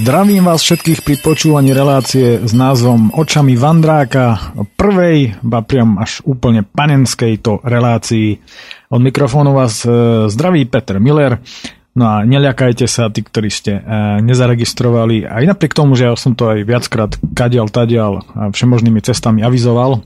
[0.00, 6.64] Zdravím vás všetkých pri počúvaní relácie s názvom Očami Vandráka, prvej, ba priam až úplne
[6.64, 8.40] panenskej to relácii.
[8.88, 9.92] Od mikrofónu vás e,
[10.32, 11.44] zdraví Peter Miller.
[11.92, 13.82] No a neľakajte sa, tí, ktorí ste e,
[14.24, 15.28] nezaregistrovali.
[15.28, 20.00] Aj napriek tomu, že ja som to aj viackrát kadial, tadial a všemožnými cestami avizoval,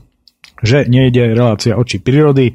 [0.59, 2.51] že nejde relácia oči prírody.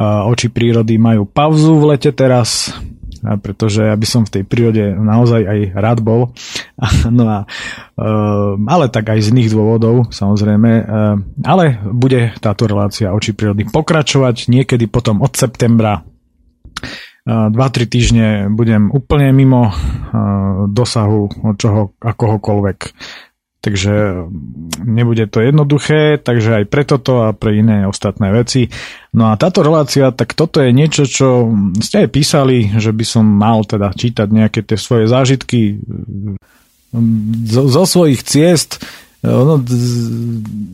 [0.00, 2.72] Oči prírody majú pauzu v lete teraz,
[3.22, 6.34] pretože ja by som v tej prírode naozaj aj rád bol.
[7.12, 7.38] No a,
[7.98, 10.70] eh, ale tak aj z iných dôvodov, samozrejme.
[10.70, 16.02] Eh, ale bude táto relácia oči prírody pokračovať niekedy potom od septembra
[17.22, 19.70] 2-3 eh, týždne budem úplne mimo
[20.72, 22.78] dosahu čoho akohokoľvek
[23.62, 24.26] Takže
[24.82, 28.66] nebude to jednoduché, takže aj pre toto a pre iné ostatné veci.
[29.14, 31.46] No a táto relácia, tak toto je niečo, čo
[31.78, 35.78] ste aj písali, že by som mal teda čítať nejaké tie svoje zážitky
[37.46, 38.82] zo, zo svojich ciest.
[39.22, 39.62] No,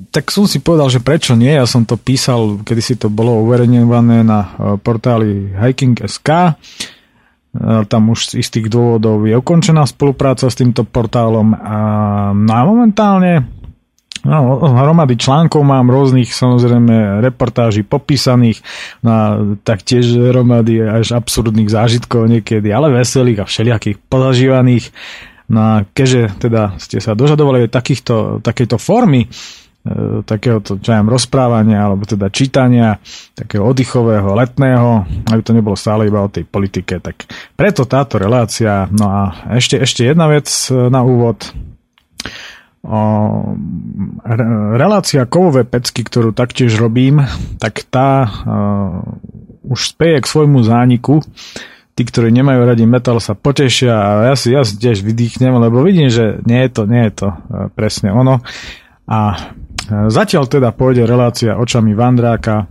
[0.09, 1.53] tak som si povedal, že prečo nie.
[1.53, 6.98] Ja som to písal, kedy si to bolo uverejňované na eh, portáli hiking.sk E,
[7.89, 11.79] tam už z istých dôvodov je ukončená spolupráca s týmto portálom a,
[12.37, 13.59] no a momentálne
[14.27, 18.67] No, hromady článkov mám rôznych, samozrejme, reportáží popísaných,
[19.07, 19.23] no a
[19.63, 24.91] taktiež hromady až absurdných zážitkov niekedy, ale veselých a všelijakých pozažívaných.
[25.49, 29.31] No a keďže teda ste sa dožadovali takýchto, takejto formy,
[30.27, 33.01] takéhoto, čo ja rozprávania, alebo teda čítania,
[33.33, 37.01] takého oddychového, letného, aby to nebolo stále iba o tej politike.
[37.01, 37.25] Tak
[37.57, 38.85] preto táto relácia.
[38.93, 39.21] No a
[39.57, 41.41] ešte, ešte jedna vec e, na úvod.
[42.85, 43.01] O,
[44.79, 47.21] relácia kovové pecky, ktorú taktiež robím,
[47.59, 49.03] tak tá uh,
[49.67, 51.21] už speje k svojmu zániku.
[51.99, 56.07] Tí, ktorí nemajú radi metal, sa potešia a ja si, ja tiež vydýchnem, lebo vidím,
[56.07, 57.29] že nie je to, nie je to
[57.75, 58.47] presne ono.
[59.11, 59.51] A
[59.89, 62.69] Zatiaľ teda pôjde relácia očami Vandráka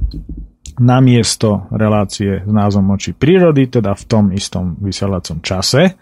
[0.78, 5.97] na miesto relácie s názvom Oči prírody, teda v tom istom vysielacom čase.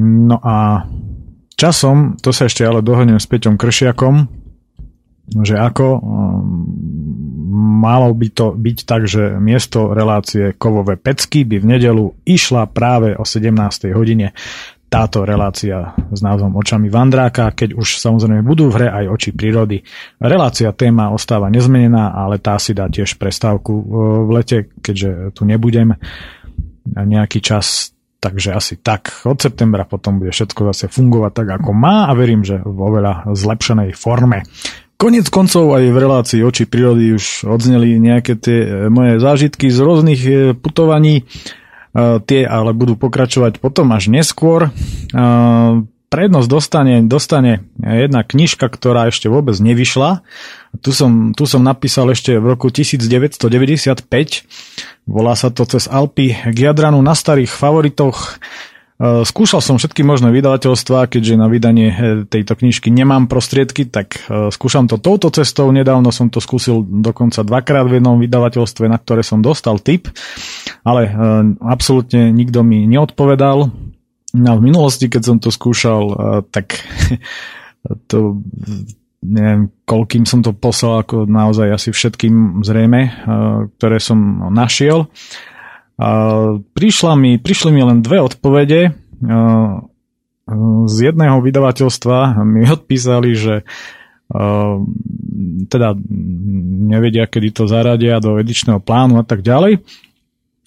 [0.00, 0.88] No a
[1.52, 4.26] časom, to sa ešte ale dohodnem s Peťom Kršiakom,
[5.44, 6.00] že ako um,
[7.84, 13.12] malo by to byť tak, že miesto relácie Kovové pecky by v nedelu išla práve
[13.16, 13.52] o 17.
[13.92, 14.32] hodine
[14.94, 19.82] táto relácia s názvom Očami Vandráka, keď už samozrejme budú v hre aj oči prírody.
[20.22, 23.82] Relácia téma ostáva nezmenená, ale tá si dá tiež prestávku e,
[24.22, 25.98] v lete, keďže tu nebudem
[26.86, 27.90] nejaký čas,
[28.22, 29.26] takže asi tak.
[29.26, 33.34] Od septembra potom bude všetko zase fungovať tak, ako má a verím, že vo veľa
[33.34, 34.46] zlepšenej forme.
[34.94, 39.78] Konec koncov aj v relácii oči prírody už odzneli nejaké tie e, moje zážitky z
[39.82, 41.26] rôznych e, putovaní
[42.26, 44.74] tie ale budú pokračovať potom až neskôr.
[46.14, 50.22] Prednosť dostane, dostane jedna knižka, ktorá ešte vôbec nevyšla.
[50.78, 54.06] Tu som, tu som napísal ešte v roku 1995.
[55.10, 58.38] Volá sa to Cez Alpy k Jadranu na starých favoritoch
[59.02, 64.54] skúšal som všetky možné vydavateľstva, keďže na vydanie eh, tejto knižky nemám prostriedky, tak eh,
[64.54, 65.74] skúšam to touto cestou.
[65.74, 70.06] Nedávno som to skúsil dokonca dvakrát v jednom vydavateľstve, na ktoré som dostal tip,
[70.86, 71.10] ale
[71.58, 73.72] absolútne nikto mi neodpovedal.
[74.34, 76.02] No, v minulosti, keď som to skúšal,
[76.50, 76.82] tak
[78.10, 78.42] to
[79.24, 83.24] neviem, koľkým som to poslal, ako naozaj asi všetkým zrejme,
[83.80, 85.08] ktoré som našiel.
[86.74, 88.94] Prišla mi, prišli mi len dve odpovede.
[90.84, 93.62] Z jedného vydavateľstva mi odpísali, že
[95.70, 95.88] teda
[96.90, 99.84] nevedia, kedy to zaradia do edičného plánu a tak ďalej.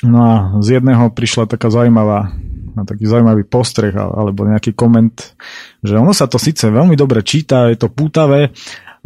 [0.06, 2.32] No a z jedného prišla taká zaujímavá
[2.78, 5.34] taký zaujímavý postreh alebo nejaký koment,
[5.82, 8.54] že ono sa to síce veľmi dobre číta, je to pútavé,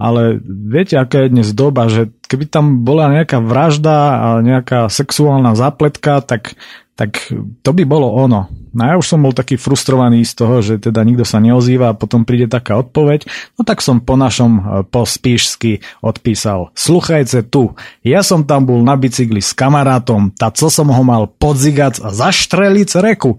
[0.02, 5.54] ale viete, aká je dnes doba, že keby tam bola nejaká vražda a nejaká sexuálna
[5.54, 6.58] zapletka, tak,
[6.98, 7.30] tak
[7.62, 8.50] to by bolo ono.
[8.72, 11.98] No ja už som bol taký frustrovaný z toho, že teda nikto sa neozýva a
[11.98, 13.28] potom príde taká odpoveď.
[13.60, 16.72] No tak som po našom e, po spíšsky odpísal.
[16.72, 21.28] Sluchajte tu, ja som tam bol na bicykli s kamarátom, tak co som ho mal
[21.28, 23.36] podzigac a zaštreliť reku.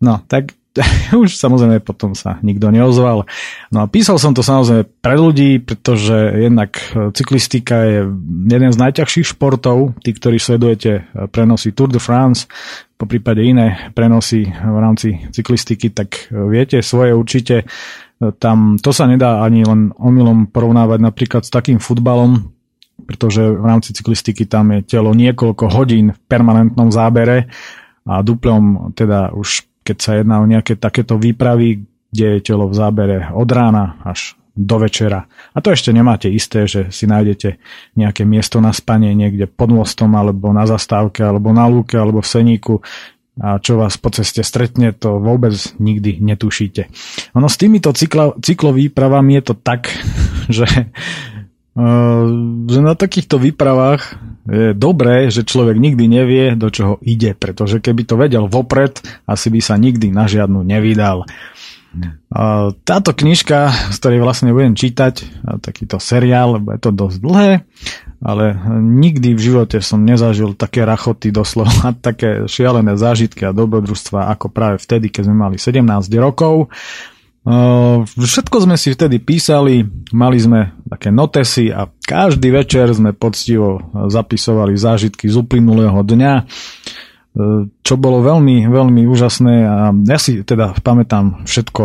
[0.00, 0.56] No, tak
[1.24, 3.28] už samozrejme potom sa nikto neozval.
[3.68, 7.98] No a písal som to samozrejme pre ľudí, pretože jednak e, cyklistika je
[8.48, 9.92] jeden z najťažších športov.
[10.00, 12.48] Tí, ktorí sledujete e, prenosy Tour de France,
[12.96, 17.68] po prípade iné prenosy v rámci cyklistiky, tak e, viete svoje určite.
[18.38, 22.54] Tam to sa nedá ani len omylom porovnávať napríklad s takým futbalom,
[23.02, 27.50] pretože v rámci cyklistiky tam je telo niekoľko hodín v permanentnom zábere
[28.06, 32.74] a duplom teda už keď sa jedná o nejaké takéto výpravy, kde je telo v
[32.74, 35.24] zábere od rána až do večera.
[35.56, 37.56] A to ešte nemáte isté, že si nájdete
[37.96, 42.28] nejaké miesto na spanie niekde pod mostom, alebo na zastávke, alebo na lúke, alebo v
[42.28, 42.74] seníku
[43.40, 46.92] a čo vás po ceste stretne, to vôbec nikdy netušíte.
[47.32, 49.88] Ono s týmito cyklo, cyklovýpravami je to tak,
[50.56, 50.68] že,
[52.68, 58.02] že na takýchto výpravách je dobré, že človek nikdy nevie, do čoho ide, pretože keby
[58.04, 61.24] to vedel vopred, asi by sa nikdy na žiadnu nevydal.
[62.88, 67.52] Táto knižka, z ktorej vlastne budem čítať, takýto seriál, lebo je to dosť dlhé,
[68.24, 68.44] ale
[68.80, 74.80] nikdy v živote som nezažil také rachoty doslova, také šialené zážitky a dobrodružstva ako práve
[74.80, 75.84] vtedy, keď sme mali 17
[76.16, 76.72] rokov.
[77.42, 79.82] Všetko sme si vtedy písali,
[80.14, 86.34] mali sme také notesy a každý večer sme poctivo zapisovali zážitky z uplynulého dňa.
[87.82, 91.82] Čo bolo veľmi, veľmi úžasné a ja si teda pamätám všetko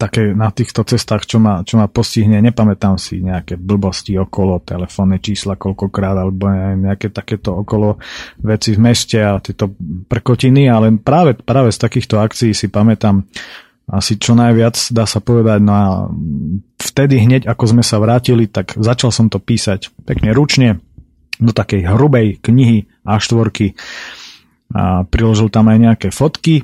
[0.00, 5.20] také na týchto cestách, čo ma, čo ma postihne, nepamätám si nejaké blbosti okolo, telefónne
[5.20, 8.00] čísla koľkokrát, alebo neviem, nejaké takéto okolo
[8.40, 9.68] veci v meste a tieto
[10.08, 13.28] prkotiny, ale práve, práve z takýchto akcií si pamätám
[13.90, 15.86] asi čo najviac, dá sa povedať, no a
[16.80, 20.80] vtedy hneď, ako sme sa vrátili, tak začal som to písať pekne ručne,
[21.40, 23.72] do takej hrubej knihy A4
[24.70, 26.62] a priložil tam aj nejaké fotky.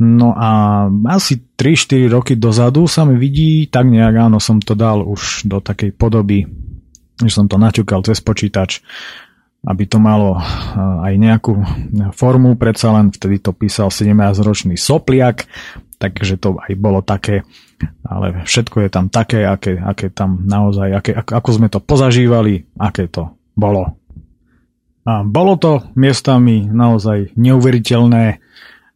[0.00, 5.04] No a asi 3-4 roky dozadu sa mi vidí, tak nejak áno, som to dal
[5.04, 6.48] už do takej podoby,
[7.20, 8.82] že som to naťukal cez počítač,
[9.62, 10.42] aby to malo
[11.06, 11.54] aj nejakú
[12.18, 15.46] formu, predsa len vtedy to písal 17-ročný sopliak,
[16.02, 17.46] takže to aj bolo také,
[18.02, 23.06] ale všetko je tam také, aké, aké tam naozaj, aké, ako sme to pozažívali, aké
[23.06, 23.94] to bolo.
[25.06, 28.38] A bolo to miestami naozaj neuveriteľné.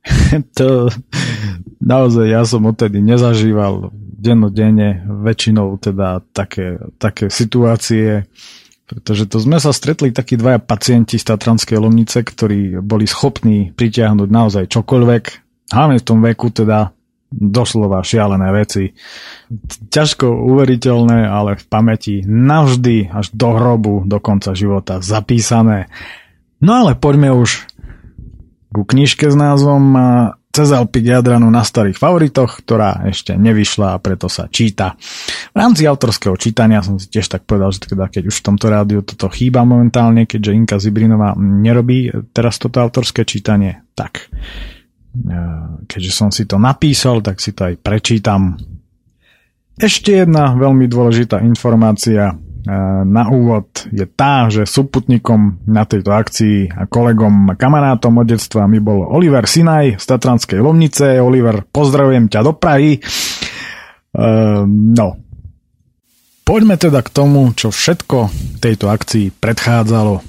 [0.58, 0.90] to
[1.82, 8.26] naozaj ja som odtedy nezažíval dennodenne väčšinou teda také, také situácie,
[8.86, 14.28] pretože to sme sa stretli takí dvaja pacienti z Tatranskej Lomnice, ktorí boli schopní pritiahnuť
[14.30, 15.22] naozaj čokoľvek,
[15.74, 18.94] hlavne v tom veku teda doslova šialené veci.
[19.90, 25.90] Ťažko uveriteľné, ale v pamäti navždy až do hrobu, do konca života zapísané.
[26.62, 27.66] No ale poďme už
[28.72, 29.94] ku knižke s názvom
[30.56, 34.96] Cez Alpy Jadranu na starých favoritoch, ktorá ešte nevyšla a preto sa číta.
[35.52, 38.66] V rámci autorského čítania som si tiež tak povedal, že teda keď už v tomto
[38.72, 44.32] rádiu toto chýba momentálne, keďže Inka Zibrinová nerobí teraz toto autorské čítanie, tak
[45.88, 48.56] keďže som si to napísal, tak si to aj prečítam.
[49.76, 52.32] Ešte jedna veľmi dôležitá informácia
[53.06, 58.66] na úvod je tá, že súputníkom na tejto akcii a kolegom a kamarátom od detstva
[58.66, 61.22] mi bol Oliver Sinaj z Tatranskej Lomnice.
[61.22, 62.98] Oliver, pozdravujem ťa do Prahy.
[64.66, 65.08] No,
[66.42, 70.26] poďme teda k tomu, čo všetko tejto akcii predchádzalo.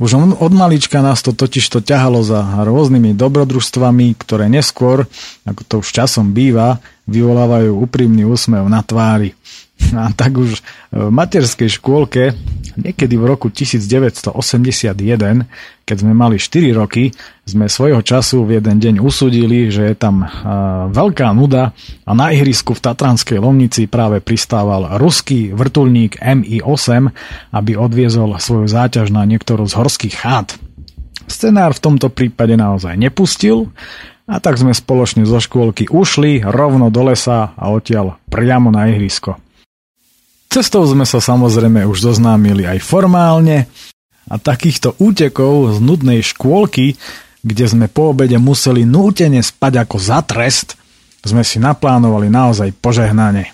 [0.00, 5.04] Už od malička nás to totiž to ťahalo za rôznymi dobrodružstvami, ktoré neskôr,
[5.44, 9.36] ako to už časom býva, vyvolávajú úprimný úsmev na tvári.
[9.88, 10.60] A tak už
[10.92, 12.36] v materskej škôlke
[12.78, 14.30] niekedy v roku 1981,
[15.82, 17.10] keď sme mali 4 roky,
[17.48, 20.28] sme svojho času v jeden deň usudili, že je tam
[20.92, 21.72] veľká nuda
[22.04, 27.10] a na ihrisku v Tatranskej Lomnici práve pristával ruský vrtulník Mi-8,
[27.50, 30.54] aby odviezol svoju záťaž na niektorú z horských chát.
[31.26, 33.72] Scenár v tomto prípade naozaj nepustil
[34.28, 39.40] a tak sme spoločne zo škôlky ušli rovno do lesa a odtiaľ priamo na ihrisko.
[40.48, 43.68] Cestou sme sa samozrejme už zoznámili aj formálne
[44.28, 46.96] a takýchto útekov z nudnej škôlky,
[47.44, 50.80] kde sme po obede museli nútene spať ako za trest,
[51.20, 53.52] sme si naplánovali naozaj požehnanie.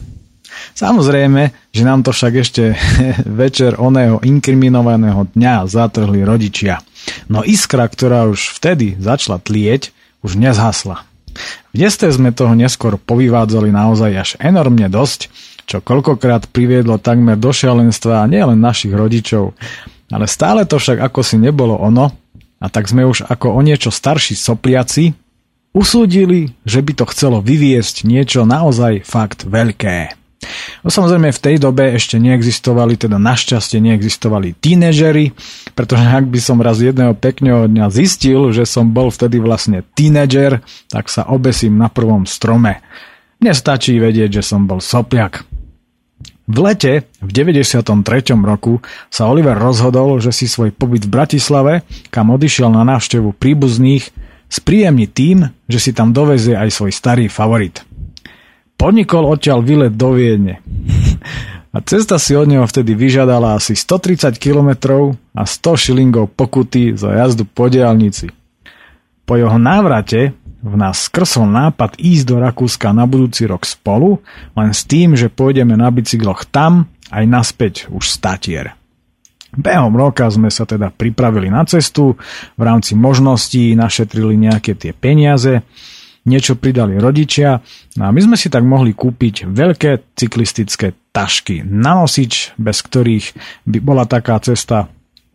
[0.79, 2.63] Samozrejme, že nám to však ešte
[3.43, 6.79] večer oného inkriminovaného dňa zatrhli rodičia.
[7.27, 9.91] No iskra, ktorá už vtedy začala tlieť,
[10.23, 11.03] už nezhasla.
[11.75, 15.27] V detstve sme toho neskôr povyvádzali naozaj až enormne dosť,
[15.65, 19.57] čo koľkokrát priviedlo takmer do šialenstva nielen našich rodičov.
[20.13, 22.13] Ale stále to však ako si nebolo ono,
[22.65, 25.13] a tak sme už ako o niečo starší sopliaci
[25.77, 30.17] usúdili, že by to chcelo vyviesť niečo naozaj fakt veľké.
[30.85, 35.33] No samozrejme v tej dobe ešte neexistovali, teda našťastie neexistovali tínežery,
[35.73, 40.61] pretože ak by som raz jedného pekného dňa zistil, že som bol vtedy vlastne tínedžer,
[40.93, 42.85] tak sa obesím na prvom strome.
[43.41, 45.49] Nestačí vedieť, že som bol sopliak.
[46.45, 47.89] V lete v 93.
[48.45, 51.73] roku sa Oliver rozhodol, že si svoj pobyt v Bratislave,
[52.13, 54.13] kam odišiel na návštevu príbuzných,
[54.55, 57.83] Spríjemní tým, že si tam dovezie aj svoj starý favorit.
[58.79, 60.63] Podnikol odtiaľ výlet do Viedne.
[61.75, 64.71] A cesta si od neho vtedy vyžiadala asi 130 km
[65.35, 68.31] a 100 šilingov pokuty za jazdu po diálnici.
[69.27, 74.25] Po jeho návrate v nás skrsol nápad ísť do Rakúska na budúci rok spolu,
[74.57, 78.73] len s tým, že pôjdeme na bicykloch tam aj naspäť už statier.
[79.55, 82.17] Behom roka sme sa teda pripravili na cestu,
[82.59, 85.63] v rámci možností našetrili nejaké tie peniaze,
[86.25, 87.61] niečo pridali rodičia
[88.01, 93.37] a my sme si tak mohli kúpiť veľké cyklistické tašky na nosič, bez ktorých
[93.69, 94.89] by bola taká cesta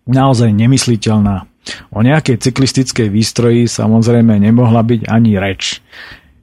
[0.09, 1.48] naozaj nemysliteľná.
[1.93, 5.83] O nejakej cyklistickej výstroji samozrejme nemohla byť ani reč.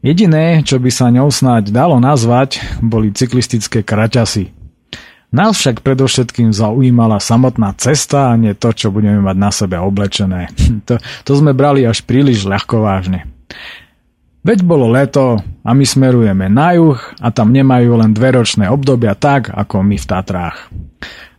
[0.05, 4.55] Jediné, čo by sa ňou snáď dalo nazvať, boli cyklistické kraťasy.
[5.35, 10.49] Nás však predovšetkým zaujímala samotná cesta a nie to, čo budeme mať na sebe oblečené.
[10.89, 13.27] to, to sme brali až príliš ľahko vážne.
[14.47, 19.51] Veď bolo leto a my smerujeme na juh a tam nemajú len dveročné obdobia tak,
[19.51, 20.71] ako my v Tatrách.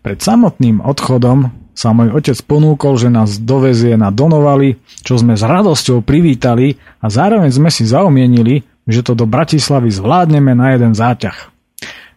[0.03, 5.45] Pred samotným odchodom sa môj otec ponúkol, že nás dovezie na Donovali, čo sme s
[5.45, 11.53] radosťou privítali a zároveň sme si zaumienili, že to do Bratislavy zvládneme na jeden záťah.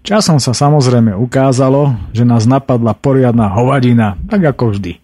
[0.01, 4.97] Časom sa samozrejme ukázalo, že nás napadla poriadna hovadina, tak ako vždy.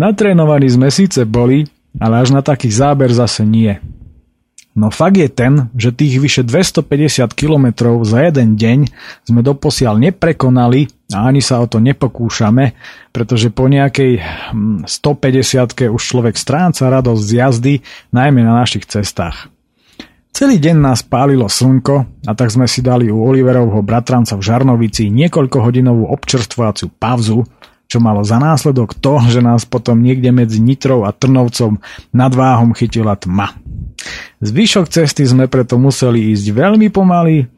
[0.00, 1.68] Natrénovaní sme síce boli,
[2.00, 3.76] ale až na taký záber zase nie.
[4.72, 7.66] No fakt je ten, že tých vyše 250 km
[8.06, 8.78] za jeden deň
[9.28, 12.76] sme doposiaľ neprekonali a ani sa o to nepokúšame,
[13.16, 14.20] pretože po nejakej
[14.84, 17.74] 150 hm, už človek stránca radosť z jazdy,
[18.12, 19.48] najmä na našich cestách.
[20.36, 25.08] Celý deň nás pálilo slnko a tak sme si dali u Oliverovho bratranca v Žarnovici
[25.08, 27.48] niekoľkohodinovú občerstvovaciu pauzu,
[27.88, 31.80] čo malo za následok to, že nás potom niekde medzi Nitrou a Trnovcom
[32.12, 33.56] nad váhom chytila tma.
[34.44, 37.48] Zvyšok cesty sme preto museli ísť veľmi pomaly,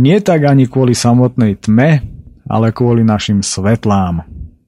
[0.00, 2.13] nie tak ani kvôli samotnej tme,
[2.48, 4.24] ale kvôli našim svetlám.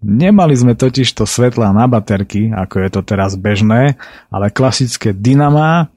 [0.07, 3.99] Nemali sme totiž to svetlá na baterky, ako je to teraz bežné,
[4.31, 5.91] ale klasické dynamá,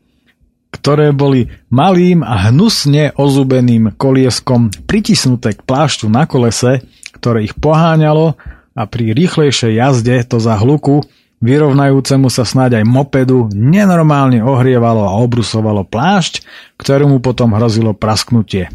[0.70, 8.38] ktoré boli malým a hnusne ozubeným kolieskom pritisnuté k plášťu na kolese, ktoré ich poháňalo
[8.78, 11.04] a pri rýchlejšej jazde to za hluku,
[11.44, 16.46] vyrovnajúcemu sa snáď aj mopedu, nenormálne ohrievalo a obrusovalo plášť,
[16.80, 18.70] ktorému potom hrozilo prasknutie.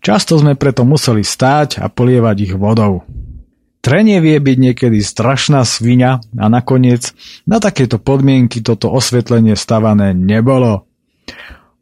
[0.00, 3.04] Často sme preto museli stáť a polievať ich vodou.
[3.84, 7.12] Trenie vie byť niekedy strašná svinia a nakoniec
[7.44, 10.88] na takéto podmienky toto osvetlenie stavané nebolo.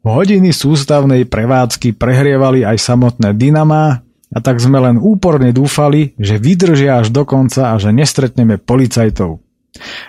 [0.03, 4.03] Hodiny sústavnej prevádzky prehrievali aj samotné dynamá
[4.35, 9.39] a tak sme len úporne dúfali, že vydržia až do konca a že nestretneme policajtov.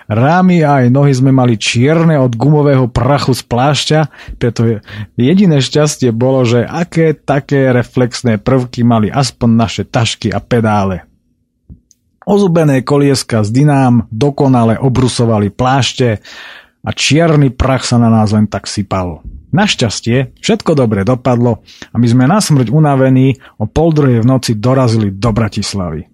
[0.05, 3.99] Rámy a aj nohy sme mali čierne od gumového prachu z plášťa,
[4.37, 4.77] preto
[5.17, 11.09] jediné šťastie bolo, že aké také reflexné prvky mali aspoň naše tašky a pedále.
[12.25, 16.21] Ozubené kolieska z dynám dokonale obrusovali plášte
[16.85, 19.21] a čierny prach sa na nás len tak sypal.
[19.53, 21.61] Našťastie všetko dobre dopadlo
[21.93, 26.05] a my sme na smrť unavení o pol druhej v noci dorazili do Bratislavy.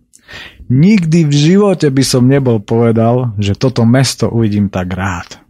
[0.72, 5.44] Nikdy v živote by som nebol povedal, že toto mesto uvidím tak rád.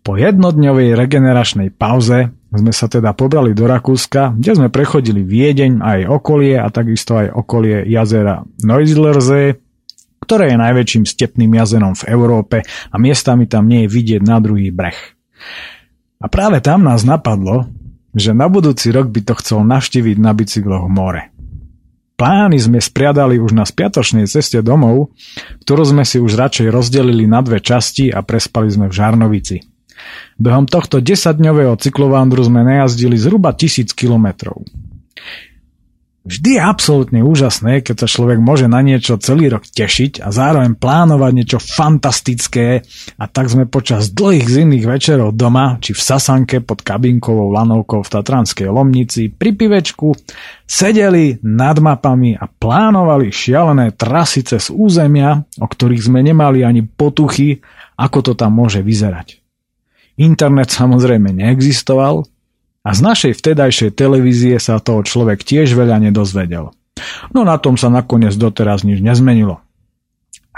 [0.00, 6.00] Po jednodňovej regeneračnej pauze sme sa teda pobrali do Rakúska, kde sme prechodili Viedeň a
[6.00, 9.60] aj okolie a takisto aj okolie jazera Neuslersee,
[10.24, 14.72] ktoré je najväčším stepným jazerom v Európe a miestami tam nie je vidieť na druhý
[14.72, 14.96] breh.
[16.24, 17.68] A práve tam nás napadlo,
[18.16, 21.28] že na budúci rok by to chcel navštíviť na bicykloch more.
[22.18, 25.14] Plány sme spriadali už na spiatočnej ceste domov,
[25.62, 29.62] ktorú sme si už radšej rozdelili na dve časti a prespali sme v Žarnovici.
[30.34, 34.66] Behom tohto 10-dňového cyklovandru sme najazdili zhruba 1000 kilometrov.
[36.28, 40.76] Vždy je absolútne úžasné, keď sa človek môže na niečo celý rok tešiť a zároveň
[40.76, 42.84] plánovať niečo fantastické
[43.16, 48.12] a tak sme počas dlhých zimných večerov doma, či v Sasanke pod kabinkovou lanovkou v
[48.12, 50.12] Tatranskej Lomnici pri pivečku,
[50.68, 57.56] sedeli nad mapami a plánovali šialené trasy cez územia, o ktorých sme nemali ani potuchy,
[57.96, 59.40] ako to tam môže vyzerať.
[60.20, 62.28] Internet samozrejme neexistoval,
[62.82, 66.70] a z našej vtedajšej televízie sa toho človek tiež veľa nedozvedel.
[67.30, 69.62] No na tom sa nakoniec doteraz nič nezmenilo.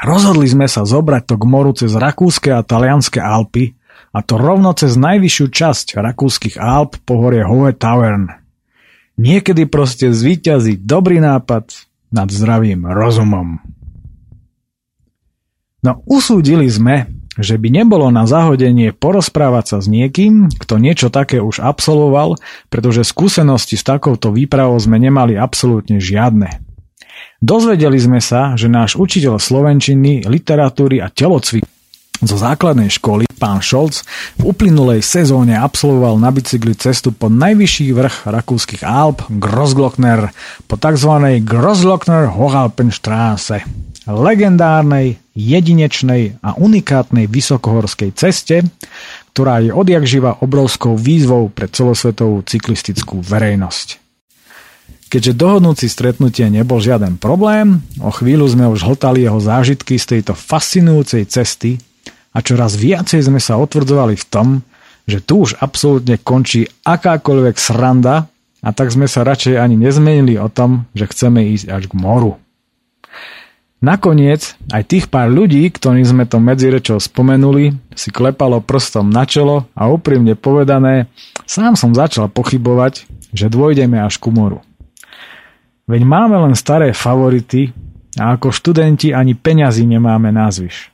[0.01, 3.77] Rozhodli sme sa zobrať to k moru cez rakúske a talianské Alpy,
[4.11, 8.33] a to rovno cez najvyššiu časť rakúskych Alp pohorie Hohe Tauern.
[9.21, 11.71] Niekedy proste zvíťazí dobrý nápad
[12.11, 13.61] nad zdravým rozumom.
[15.85, 21.41] No usúdili sme, že by nebolo na zahodenie porozprávať sa s niekým, kto niečo také
[21.41, 22.37] už absolvoval,
[22.69, 26.61] pretože skúsenosti s takouto výpravou sme nemali absolútne žiadne.
[27.41, 31.65] Dozvedeli sme sa, že náš učiteľ slovenčiny, literatúry a telocvik
[32.21, 34.05] zo základnej školy, pán Scholz,
[34.37, 40.29] v uplynulej sezóne absolvoval na bicykli cestu po najvyšší vrch rakúskych Alp, Grossglockner,
[40.69, 41.41] po tzv.
[41.41, 48.67] Grossglockner Hochalpenstraße legendárnej, jedinečnej a unikátnej vysokohorskej ceste,
[49.33, 54.01] ktorá je odjak živa obrovskou výzvou pre celosvetovú cyklistickú verejnosť.
[55.11, 60.39] Keďže dohodnúci stretnutie nebol žiaden problém, o chvíľu sme už hltali jeho zážitky z tejto
[60.39, 61.83] fascinujúcej cesty
[62.31, 64.49] a čoraz viacej sme sa otvrdzovali v tom,
[65.11, 68.31] že tu už absolútne končí akákoľvek sranda
[68.63, 72.39] a tak sme sa radšej ani nezmenili o tom, že chceme ísť až k moru.
[73.81, 79.73] Nakoniec aj tých pár ľudí, ktorým sme to medzirečou spomenuli, si klepalo prstom na čelo
[79.73, 81.09] a úprimne povedané,
[81.49, 84.61] sám som začal pochybovať, že dôjdeme až ku moru.
[85.89, 87.73] Veď máme len staré favority
[88.21, 90.93] a ako študenti ani peňazí nemáme názvyš.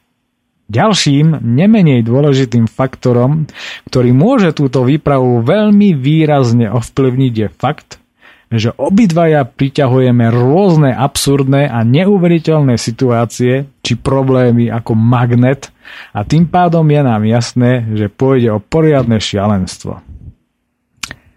[0.70, 3.50] Ďalším, nemenej dôležitým faktorom,
[3.90, 7.98] ktorý môže túto výpravu veľmi výrazne ovplyvniť je fakt,
[8.46, 15.74] že obidvaja priťahujeme rôzne absurdné a neuveriteľné situácie či problémy ako magnet
[16.14, 19.98] a tým pádom je nám jasné, že pôjde o poriadne šialenstvo.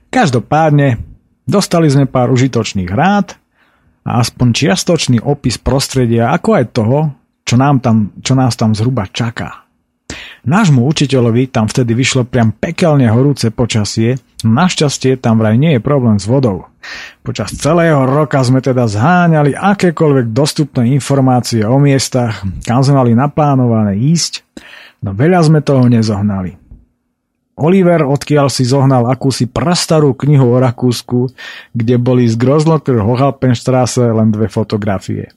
[0.09, 1.01] Každopádne,
[1.45, 3.37] dostali sme pár užitočných rád
[4.05, 6.99] a aspoň čiastočný opis prostredia, ako aj toho,
[7.45, 9.68] čo, nám tam, čo nás tam zhruba čaká.
[10.47, 16.17] Nášmu učiteľovi tam vtedy vyšlo priam pekelne horúce počasie, našťastie tam vraj nie je problém
[16.17, 16.71] s vodou.
[17.21, 23.99] Počas celého roka sme teda zháňali akékoľvek dostupné informácie o miestach, kam sme mali naplánované
[23.99, 24.41] ísť,
[25.03, 26.55] no veľa sme toho nezohnali.
[27.59, 31.27] Oliver odkiaľ si zohnal akúsi prastarú knihu o Rakúsku,
[31.75, 35.27] kde boli z Grozlotter Hochhalpenstrasse len dve fotografie.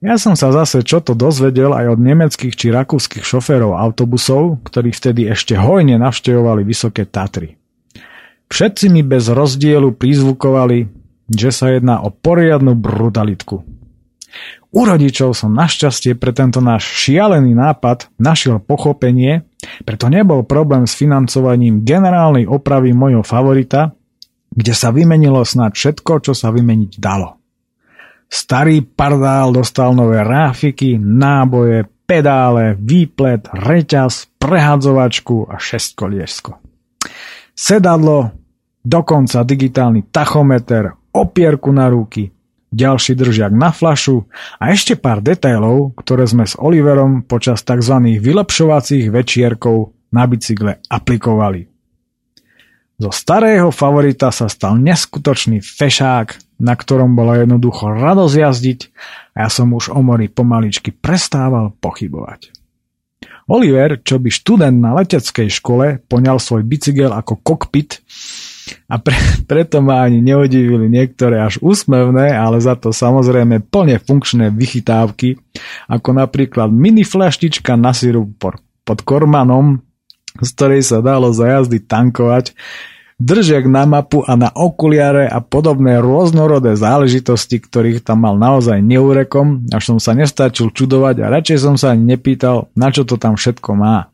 [0.00, 4.96] Ja som sa zase čo to dozvedel aj od nemeckých či rakúskych šoférov autobusov, ktorí
[4.96, 7.60] vtedy ešte hojne navštevovali Vysoké Tatry.
[8.48, 10.88] Všetci mi bez rozdielu prizvukovali,
[11.28, 13.60] že sa jedná o poriadnu brutalitku.
[14.72, 19.44] U rodičov som našťastie pre tento náš šialený nápad našiel pochopenie,
[19.84, 23.92] preto nebol problém s financovaním generálnej opravy mojho favorita,
[24.48, 27.39] kde sa vymenilo snad všetko, čo sa vymeniť dalo.
[28.30, 36.58] Starý pardál dostal nové ráfiky, náboje, pedále, výplet, reťaz, prehadzovačku a šestkoliesko.
[37.54, 38.30] Sedadlo,
[38.82, 42.30] dokonca digitálny tachometer, opierku na ruky,
[42.70, 44.26] ďalší držiak na flašu
[44.58, 47.94] a ešte pár detailov, ktoré sme s Oliverom počas tzv.
[48.18, 51.69] vylepšovacích večierkov na bicykle aplikovali.
[53.00, 58.80] Zo starého favorita sa stal neskutočný fešák, na ktorom bolo jednoducho radosť jazdiť
[59.32, 62.52] a ja som už o mori pomaličky prestával pochybovať.
[63.48, 68.04] Oliver, čo by študent na leteckej škole, poňal svoj bicykel ako kokpit
[68.92, 69.16] a pre,
[69.50, 75.40] preto ma ani neodivili niektoré až úsmevné, ale za to samozrejme plne funkčné vychytávky,
[75.88, 78.36] ako napríklad mini flaštička na sirup
[78.84, 79.80] pod kormanom,
[80.38, 82.54] z ktorej sa dalo za jazdy tankovať,
[83.20, 89.68] držiak na mapu a na okuliare a podobné rôznorodé záležitosti, ktorých tam mal naozaj neurekom,
[89.74, 93.36] až som sa nestačil čudovať a radšej som sa ani nepýtal, na čo to tam
[93.36, 94.08] všetko má.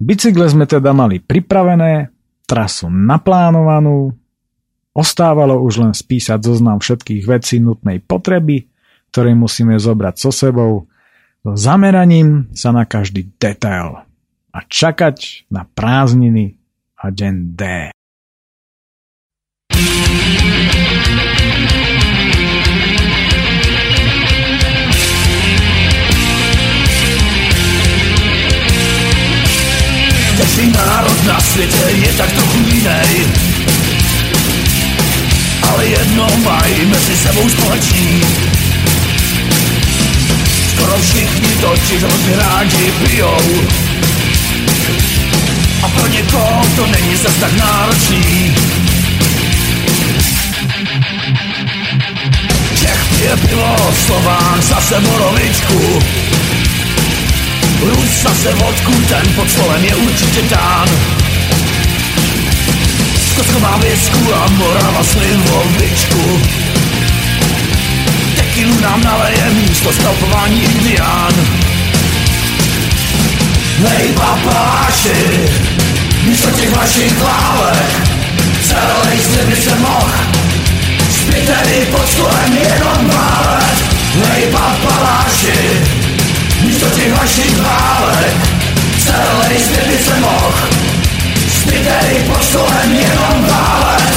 [0.00, 2.08] Bicykle sme teda mali pripravené,
[2.48, 4.16] trasu naplánovanú,
[4.96, 8.70] ostávalo už len spísať zoznam všetkých vecí nutnej potreby,
[9.12, 10.88] ktoré musíme zobrať so sebou,
[11.44, 14.05] so zameraním sa na každý detail
[14.56, 16.56] a čakať na prázdniny
[16.96, 17.62] a deň D.
[30.36, 33.28] Každý národ na světě je tak trochu jiný.
[35.72, 38.22] Ale jedno mají mezi sebou společný
[40.76, 43.40] Skoro všichni totiž hodně rádi pijou
[45.82, 48.54] A pro někoho to není zas tak náročný.
[52.80, 56.02] Čech pije pivo, Slován zase borovičku
[57.80, 60.88] Rus zase vodku, ten pod stolem je určitě dán.
[63.30, 66.40] Skotsko má věsku a Morava slivovičku
[68.36, 71.34] Tekilu nám naleje místo skalpování indián
[73.76, 75.48] Hej papáši,
[76.22, 77.86] místo těch vašich hlávek
[78.62, 80.12] Celý svět by se mohl
[81.10, 83.84] Zbytený pod stolem jenom válet
[84.28, 85.80] Hej papaláši,
[86.62, 88.36] místo těch vašich hlávek
[89.04, 90.54] Celý svět by se mohl
[91.62, 94.15] Zbytený pod stolem jenom válet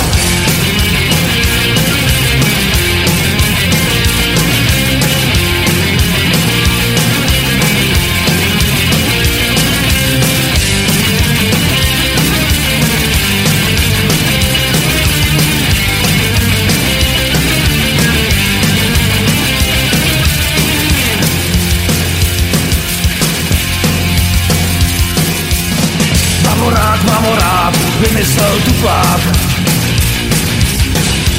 [27.99, 29.21] vymyslel tuplák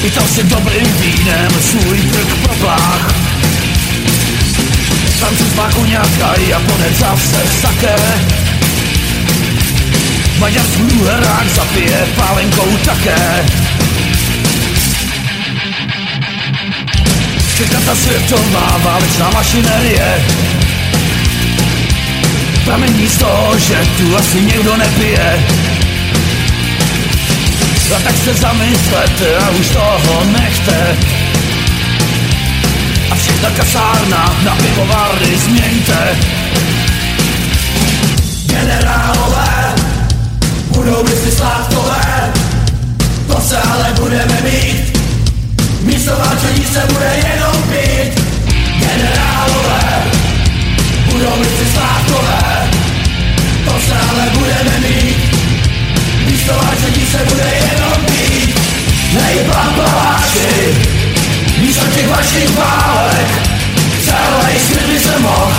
[0.03, 3.14] Vytal si dobrým vínem svůj krk proplách
[5.18, 7.96] Francuz má koněka, Japonec zase saké
[10.38, 13.46] Maďarský herák zapije pálenkou také.
[17.55, 20.25] Všechna ta světová válečná mašinerie.
[22.64, 25.46] Pramení z toho, že tu asi někdo nepije
[27.96, 30.96] a tak se zamyslete a už toho nechte.
[33.11, 36.16] A všechna kasárna na pivovárny změňte.
[38.46, 39.74] Generálové
[40.68, 42.33] budou mysli sládkové
[43.26, 44.98] To se ale budeme mít.
[45.81, 48.24] Místo válčení se bude jenom pít.
[48.79, 50.03] Generálové
[51.05, 52.70] budou mysli sládkové
[53.64, 55.40] To se ale budeme mít.
[56.26, 57.80] Místo vážení se bude jenom
[59.14, 60.75] Nejblá paláči
[61.61, 63.29] Místo těch vašich válek
[64.05, 65.53] Celý svět by se mohl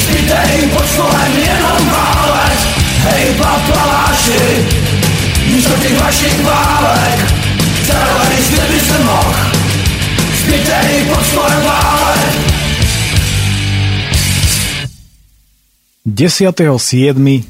[0.00, 2.58] Zbytej pod stolem jenom válek
[2.98, 4.66] Hej papaláši
[5.46, 7.34] Místo těch vašich válek
[7.86, 9.34] Celý svět by se mohl
[10.44, 12.36] Zbytej pod stolem válek
[16.06, 17.44] 10.7.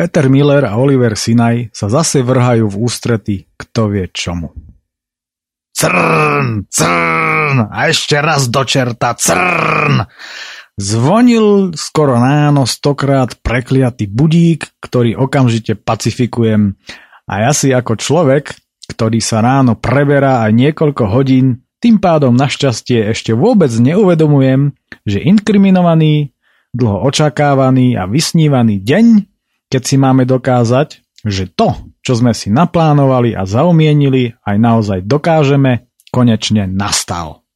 [0.00, 4.48] Peter Miller a Oliver Sinaj sa zase vrhajú v ústrety kto vie čomu.
[5.76, 10.08] Crn, crn, a ešte raz do čerta, crn.
[10.80, 16.80] Zvonil skoro ráno stokrát prekliatý budík, ktorý okamžite pacifikujem.
[17.28, 18.56] A ja si ako človek,
[18.88, 24.72] ktorý sa ráno preberá aj niekoľko hodín, tým pádom našťastie ešte vôbec neuvedomujem,
[25.04, 26.32] že inkriminovaný
[26.72, 29.29] dlho očakávaný a vysnívaný deň,
[29.70, 35.88] keď si máme dokázať, že to, čo sme si naplánovali a zaumienili, aj naozaj dokážeme,
[36.10, 37.46] konečne nastal.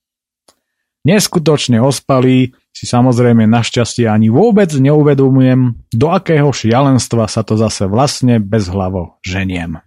[1.04, 8.40] Neskutočne ospalý si samozrejme našťastie ani vôbec neuvedomujem, do akého šialenstva sa to zase vlastne
[8.40, 9.84] bezhlavo ženiem.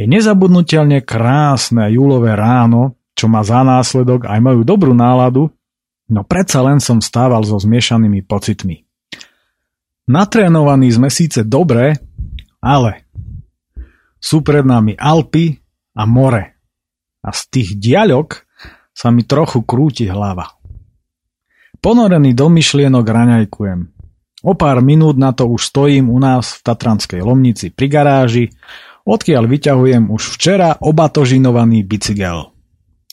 [0.00, 5.56] Je nezabudnutelne krásne júlové ráno, čo má za následok aj moju dobrú náladu
[6.06, 8.85] No predsa len som stával so zmiešanými pocitmi.
[10.06, 11.98] Natrénovaní sme síce dobre,
[12.62, 13.10] ale
[14.22, 15.58] sú pred nami Alpy
[15.98, 16.44] a more.
[17.26, 18.46] A z tých diaľok
[18.94, 20.54] sa mi trochu krúti hlava.
[21.82, 23.80] Ponorený do myšlienok raňajkujem.
[24.46, 28.44] O pár minút na to už stojím u nás v Tatranskej Lomnici pri garáži,
[29.02, 32.54] odkiaľ vyťahujem už včera obatožinovaný bicykel.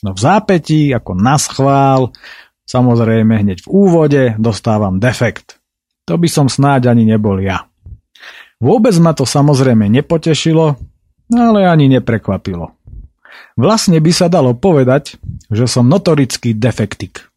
[0.04, 2.14] No v zápätí, ako na schvál,
[2.64, 5.60] Samozrejme hneď v úvode dostávam defekt.
[6.04, 7.64] To by som snáď ani nebol ja.
[8.60, 10.76] Vôbec ma to samozrejme nepotešilo,
[11.32, 12.72] ale ani neprekvapilo.
[13.54, 15.16] Vlastne by sa dalo povedať,
[15.48, 17.28] že som notorický defektik.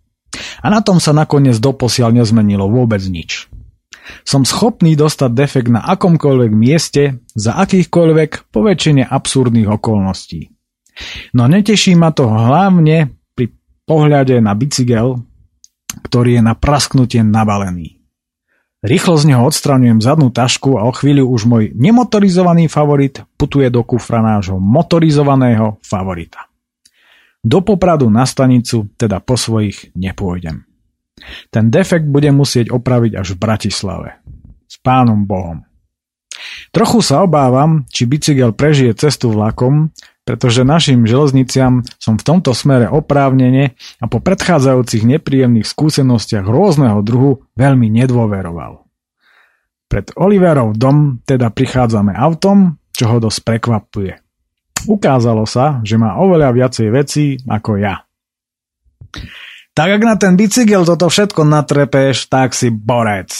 [0.61, 3.49] A na tom sa nakoniec doposiaľ nezmenilo vôbec nič.
[4.23, 10.47] Som schopný dostať defekt na akomkoľvek mieste, za akýchkoľvek, poväčšine absurdných okolností.
[11.35, 13.17] No neteší ma to hlavne
[13.87, 15.23] pohľade na bicykel,
[16.03, 17.96] ktorý je na prasknutie nabalený.
[18.85, 23.81] Rýchlo z neho odstraňujem zadnú tašku a o chvíľu už môj nemotorizovaný favorit putuje do
[23.81, 26.45] kufra nášho motorizovaného favorita.
[27.41, 30.61] Do Popradu na stanicu teda po svojich nepôjdem.
[31.49, 34.09] Ten defekt budem musieť opraviť až v Bratislave.
[34.69, 35.65] S pánom Bohom.
[36.69, 39.89] Trochu sa obávam, či bicykel prežije cestu vlakom,
[40.27, 47.47] pretože našim železniciam som v tomto smere oprávnene a po predchádzajúcich nepríjemných skúsenostiach rôzneho druhu
[47.55, 48.83] veľmi nedôveroval.
[49.87, 54.19] Pred Oliverov dom teda prichádzame autom, čo ho dosť prekvapuje.
[54.91, 58.03] Ukázalo sa, že má oveľa viacej vecí ako ja.
[59.71, 63.31] Tak ak na ten bicykel toto všetko natrepeš, tak si borec,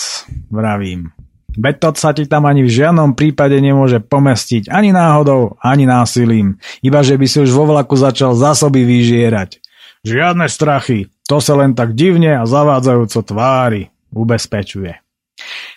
[0.48, 1.17] vravím.
[1.58, 7.02] To sa ti tam ani v žiadnom prípade nemôže pomestiť, ani náhodou, ani násilím, iba
[7.02, 9.58] že by si už vo vlaku začal zásoby vyžierať.
[10.06, 15.02] Žiadne strachy, to sa len tak divne a zavádzajúco tvári, ubezpečuje.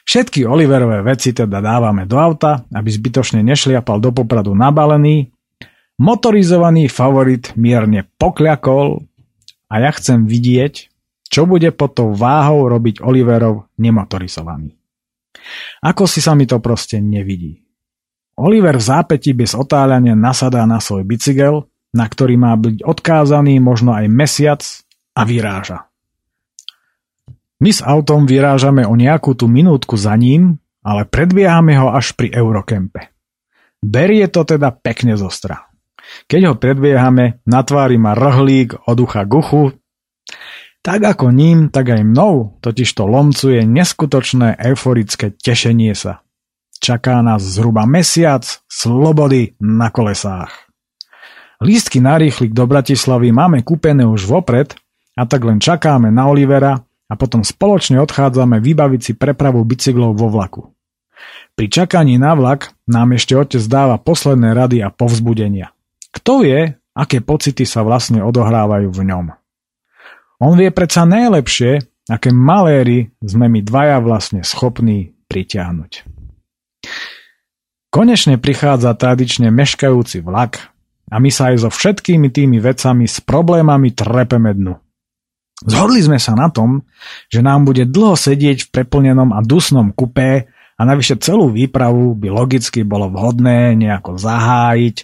[0.05, 5.33] Všetky Oliverové veci teda dávame do auta, aby zbytočne nešliapal do popradu nabalený.
[6.01, 9.05] Motorizovaný favorit mierne pokľakol
[9.69, 10.89] a ja chcem vidieť,
[11.29, 14.80] čo bude pod tou váhou robiť Oliverov nemotorizovaný.
[15.81, 17.63] Ako si sa mi to proste nevidí.
[18.41, 23.93] Oliver v zápäti bez otáľania nasadá na svoj bicykel, na ktorý má byť odkázaný možno
[23.93, 24.63] aj mesiac
[25.13, 25.91] a vyráža.
[27.61, 32.33] My s autom vyrážame o nejakú tú minútku za ním, ale predbiehame ho až pri
[32.33, 33.13] Eurokempe.
[33.85, 35.69] Berie to teda pekne zostra.
[36.25, 39.63] Keď ho predbiehame, na tvári má rhlík od ucha k uchu,
[40.81, 46.25] tak ako ním, tak aj mnou totiž to lomcuje neskutočné euforické tešenie sa.
[46.81, 50.71] Čaká nás zhruba mesiac slobody na kolesách.
[51.61, 54.73] Lístky na rýchlik do Bratislavy máme kúpené už vopred
[55.13, 60.33] a tak len čakáme na Olivera a potom spoločne odchádzame vybaviť si prepravu bicyklov vo
[60.33, 60.73] vlaku.
[61.53, 65.77] Pri čakaní na vlak nám ešte otec dáva posledné rady a povzbudenia.
[66.17, 69.27] Kto vie, aké pocity sa vlastne odohrávajú v ňom.
[70.41, 76.09] On vie predsa najlepšie, aké maléry sme my dvaja vlastne schopní pritiahnuť.
[77.93, 80.73] Konečne prichádza tradične meškajúci vlak
[81.13, 84.81] a my sa aj so všetkými tými vecami s problémami trepeme dnu.
[85.61, 86.89] Zhodli sme sa na tom,
[87.29, 90.49] že nám bude dlho sedieť v preplnenom a dusnom kupé
[90.81, 94.97] a navyše celú výpravu by logicky bolo vhodné nejako zahájiť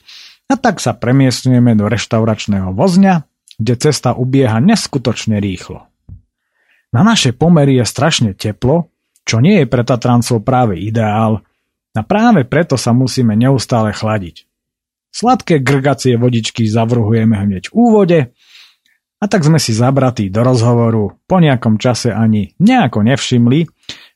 [0.49, 5.89] a tak sa premiestňujeme do reštauračného vozňa kde cesta ubieha neskutočne rýchlo.
[6.93, 8.89] Na naše pomery je strašne teplo,
[9.27, 11.43] čo nie je pre Tatrancov práve ideál
[11.97, 14.47] a práve preto sa musíme neustále chladiť.
[15.11, 18.21] Sladké grgacie vodičky zavrhujeme hneď v úvode
[19.17, 23.65] a tak sme si zabratí do rozhovoru po nejakom čase ani nejako nevšimli,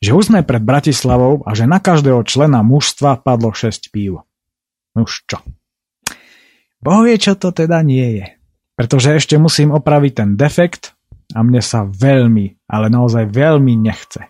[0.04, 4.28] že už sme pred Bratislavou a že na každého člena mužstva padlo 6 pív.
[4.92, 5.40] Už čo?
[6.84, 8.39] Boh vie, čo to teda nie je
[8.80, 10.96] pretože ešte musím opraviť ten defekt
[11.36, 14.24] a mne sa veľmi, ale naozaj veľmi nechce.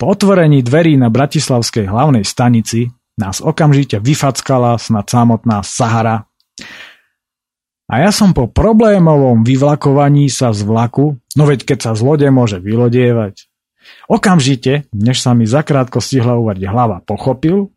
[0.00, 2.88] Po otvorení dverí na Bratislavskej hlavnej stanici
[3.20, 6.24] nás okamžite vyfackala snad samotná Sahara.
[7.84, 12.24] A ja som po problémovom vyvlakovaní sa z vlaku, no veď keď sa z lode
[12.32, 13.44] môže vylodievať,
[14.08, 17.76] okamžite, než sa mi zakrátko stihla uvať hlava, pochopil,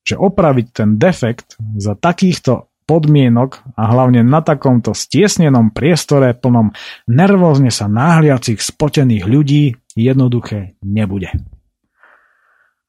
[0.00, 6.72] že opraviť ten defekt za takýchto podmienok a hlavne na takomto stiesnenom priestore plnom
[7.08, 9.64] nervózne sa náhliacich spotených ľudí
[9.96, 11.32] jednoduché nebude.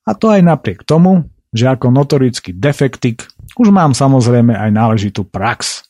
[0.06, 5.88] A to aj napriek tomu, že ako notorický defektik už mám samozrejme aj náležitú prax.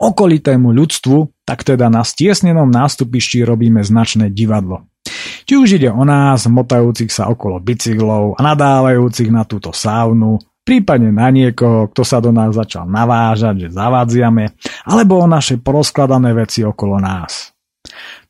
[0.00, 4.86] Okolitému ľudstvu tak teda na stiesnenom nástupišti robíme značné divadlo.
[5.44, 11.10] Či už ide o nás, motajúcich sa okolo bicyklov a nadávajúcich na túto saunu, prípadne
[11.10, 14.54] na niekoho, kto sa do nás začal navážať, že zavádziame,
[14.86, 17.52] alebo o naše porozkladané veci okolo nás.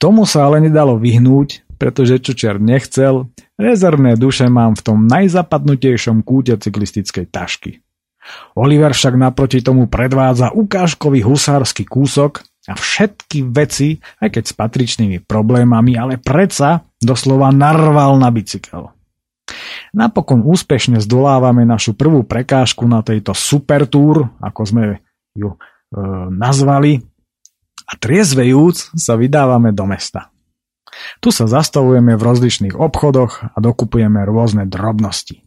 [0.00, 6.56] Tomu sa ale nedalo vyhnúť, pretože Čučer nechcel, rezervné duše mám v tom najzapadnutejšom kúte
[6.56, 7.80] cyklistickej tašky.
[8.54, 15.18] Oliver však naproti tomu predvádza ukážkový husársky kúsok a všetky veci, aj keď s patričnými
[15.24, 18.92] problémami, ale predsa doslova narval na bicykel.
[19.94, 24.84] Napokon úspešne zdolávame našu prvú prekážku na tejto supertúr, ako sme
[25.34, 25.58] ju e,
[26.30, 27.02] nazvali,
[27.90, 30.30] a triezvejúc sa vydávame do mesta.
[31.18, 35.42] Tu sa zastavujeme v rozličných obchodoch a dokupujeme rôzne drobnosti.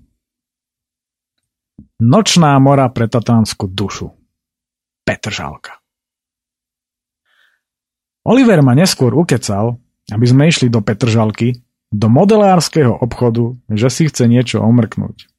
[2.04, 4.12] Nočná mora pre tatranskú dušu.
[5.08, 5.80] Petržalka.
[8.24, 9.80] Oliver ma neskôr ukecal,
[10.12, 11.60] aby sme išli do Petržalky,
[11.94, 15.30] do modelárskeho obchodu, že si chce niečo omrknúť.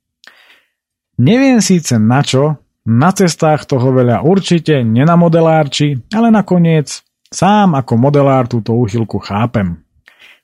[1.18, 8.46] Neviem síce na čo, na cestách toho veľa určite nenamodelárči, ale nakoniec sám ako modelár
[8.46, 9.82] túto úchylku chápem.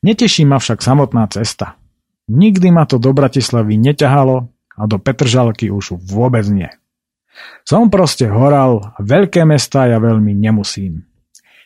[0.02, 1.78] Neteší ma však samotná cesta.
[2.26, 6.70] Nikdy ma to do Bratislavy neťahalo a do Petržalky už vôbec nie.
[7.62, 11.06] Som proste horal a veľké mesta ja veľmi nemusím.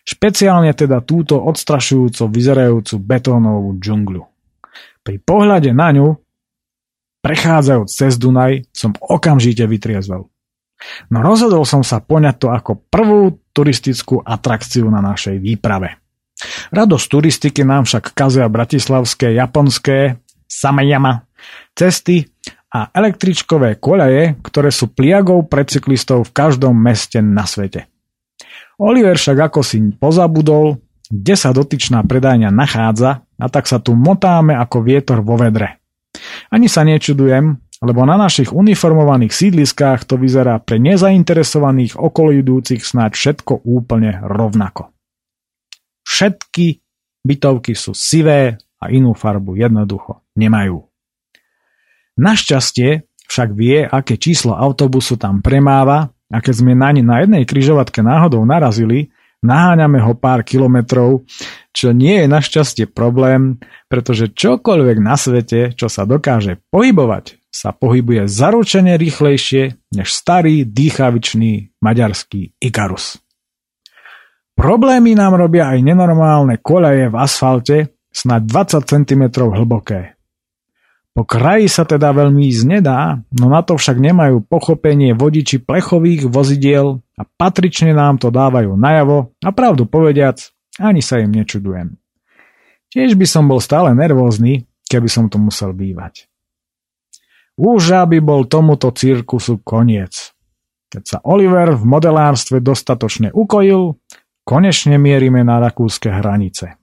[0.04, 4.33] Špeciálne teda túto odstrašujúco vyzerajúcu betónovú džungľu.
[5.04, 6.16] Pri pohľade na ňu,
[7.20, 10.32] prechádzajúc cez Dunaj, som okamžite vytriezvel.
[11.12, 16.00] No rozhodol som sa poňať to ako prvú turistickú atrakciu na našej výprave.
[16.74, 21.24] Radosť turistiky nám však kazia bratislavské, japonské, samajama,
[21.72, 22.28] cesty
[22.74, 27.86] a električkové koľaje, ktoré sú pliagou pre cyklistov v každom meste na svete.
[28.82, 30.82] Oliver však ako si pozabudol,
[31.14, 35.78] kde sa dotyčná predajňa nachádza a tak sa tu motáme ako vietor vo vedre.
[36.50, 43.62] Ani sa nečudujem, lebo na našich uniformovaných sídliskách to vyzerá pre nezainteresovaných okolidúcich snáď všetko
[43.62, 44.90] úplne rovnako.
[46.02, 46.82] Všetky
[47.22, 50.82] bytovky sú sivé a inú farbu jednoducho nemajú.
[52.18, 57.42] Našťastie však vie, aké číslo autobusu tam premáva a keď sme na ne na jednej
[57.46, 59.13] kryžovatke náhodou narazili,
[59.44, 61.28] naháňame ho pár kilometrov,
[61.70, 63.60] čo nie je našťastie problém,
[63.92, 71.78] pretože čokoľvek na svete, čo sa dokáže pohybovať, sa pohybuje zaručene rýchlejšie než starý dýchavičný
[71.78, 73.20] maďarský Ikarus.
[74.54, 77.76] Problémy nám robia aj nenormálne koľaje v asfalte,
[78.14, 80.13] snad 20 cm hlboké.
[81.14, 86.26] Po kraji sa teda veľmi ísť nedá, no na to však nemajú pochopenie vodiči plechových
[86.26, 90.42] vozidiel a patrične nám to dávajú najavo a pravdu povediac,
[90.82, 91.94] ani sa im nečudujem.
[92.90, 96.26] Tiež by som bol stále nervózny, keby som to musel bývať.
[97.54, 100.34] Už aby bol tomuto cirkusu koniec.
[100.90, 103.94] Keď sa Oliver v modelárstve dostatočne ukojil,
[104.42, 106.74] konečne mierime na rakúske hranice.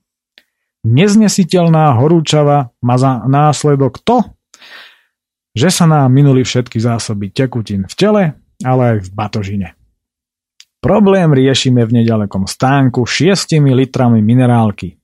[0.82, 4.26] Neznesiteľná horúčava má za následok to,
[5.54, 8.22] že sa nám minuli všetky zásoby tekutín v tele,
[8.66, 9.68] ale aj v batožine.
[10.82, 14.98] Problém riešime v nedalekom stánku 6 litrami minerálky.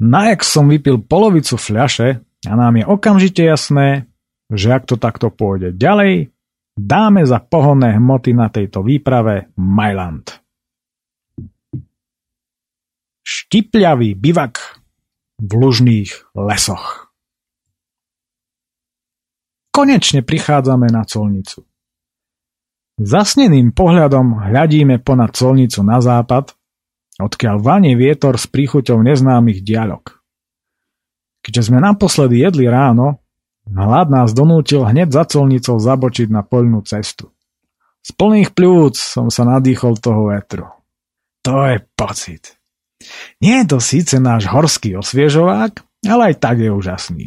[0.00, 4.08] Na jak som vypil polovicu fľaše a nám je okamžite jasné,
[4.48, 6.32] že ak to takto pôjde ďalej,
[6.72, 10.40] dáme za pohonné hmoty na tejto výprave Mailand.
[13.24, 14.83] Štipľavý bivak
[15.38, 17.10] v lužných lesoch.
[19.74, 21.66] Konečne prichádzame na colnicu.
[22.94, 26.54] Zasneným pohľadom hľadíme ponad colnicu na západ,
[27.18, 30.22] odkiaľ vanie vietor s príchuťou neznámych dialog.
[31.42, 33.18] Keďže sme naposledy jedli ráno,
[33.66, 37.34] hlad nás donútil hneď za colnicou zabočiť na poľnú cestu.
[38.04, 40.70] Z plných pľúc som sa nadýchol toho vetru.
[41.42, 42.56] To je pocit.
[43.40, 45.72] Nie je to síce náš horský osviežovák,
[46.08, 47.24] ale aj tak je úžasný.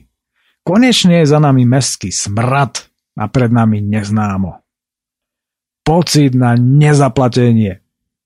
[0.68, 4.60] Konečne je za nami mestský smrad a pred nami neznámo.
[5.88, 7.80] Pocit na nezaplatenie.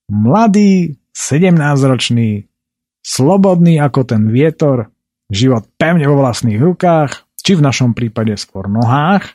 [0.10, 2.50] Mladý, 17-ročný,
[3.06, 4.90] slobodný ako ten vietor,
[5.30, 9.26] život pevne vo vlastných rukách, či v našom prípade skôr nohách,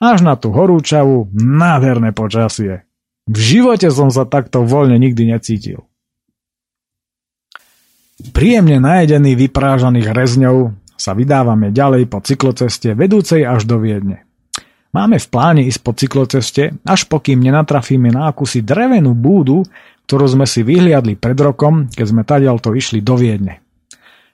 [0.00, 2.88] až na tú horúčavú, nádherné počasie.
[3.28, 5.84] V živote som sa takto voľne nikdy necítil.
[8.30, 14.22] Príjemne najedený vyprážaných rezňov sa vydávame ďalej po cykloceste vedúcej až do Viedne.
[14.94, 19.66] Máme v pláne ísť po cykloceste, až pokým nenatrafíme na akúsi drevenú búdu,
[20.06, 23.58] ktorú sme si vyhliadli pred rokom, keď sme tadiaľ to išli do Viedne.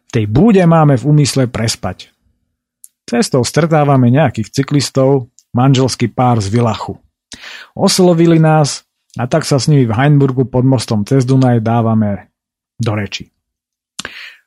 [0.09, 2.13] V tej búde máme v úmysle prespať.
[3.09, 7.01] Cestou stretávame nejakých cyklistov, manželský pár z Vilachu.
[7.73, 8.85] Oslovili nás
[9.17, 12.29] a tak sa s nimi v Heinburgu pod mostom cez Dunaj dávame
[12.77, 13.33] do reči.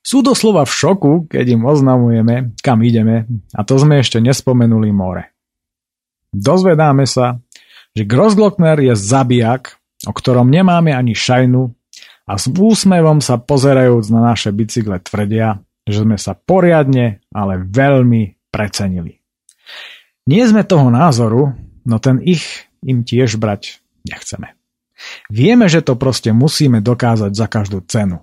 [0.02, 5.30] Sú doslova v šoku, keď im oznamujeme, kam ideme a to sme ešte nespomenuli more.
[6.34, 7.38] Dozvedáme sa,
[7.93, 9.78] že Grossglockner je zabijak,
[10.10, 11.70] o ktorom nemáme ani šajnu
[12.26, 18.49] a s úsmevom sa pozerajúc na naše bicykle tvrdia, že sme sa poriadne, ale veľmi
[18.49, 19.22] precenili.
[20.26, 21.54] Nie sme toho názoru,
[21.86, 24.58] no ten ich im tiež brať nechceme.
[25.30, 28.22] Vieme, že to proste musíme dokázať za každú cenu.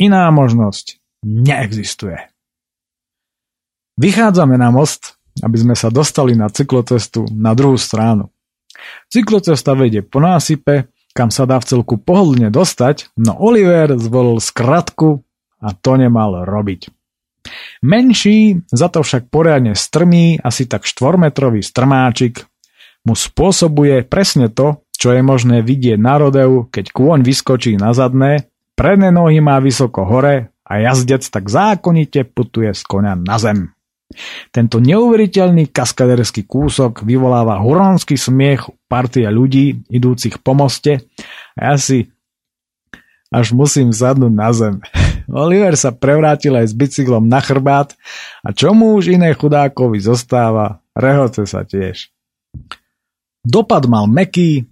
[0.00, 2.30] Iná možnosť neexistuje.
[3.98, 8.30] Vychádzame na most, aby sme sa dostali na cyklocestu na druhú stranu.
[9.10, 15.26] Cyklocesta vedie po násype, kam sa dá v celku pohodlne dostať, no Oliver zvolil skratku
[15.58, 16.94] a to nemal robiť.
[17.82, 22.46] Menší, za to však poriadne strmý, asi tak štvormetrový strmáčik,
[23.02, 28.50] mu spôsobuje presne to, čo je možné vidieť na rodeu, keď kôň vyskočí na zadné
[28.78, 33.72] Predné nohy má vysoko hore a jazdec tak zákonite putuje z konia na zem.
[34.52, 41.04] Tento neuveriteľný kaskaderský kúsok vyvoláva huronský smiech partia ľudí idúcich po moste
[41.52, 42.08] a ja si
[43.28, 44.80] až musím zadnúť na zem.
[45.28, 47.92] Oliver sa prevrátil aj s bicyklom na chrbát
[48.40, 52.08] a čo mu už iné chudákovi zostáva, rehoce sa tiež.
[53.44, 54.64] Dopad mal meký,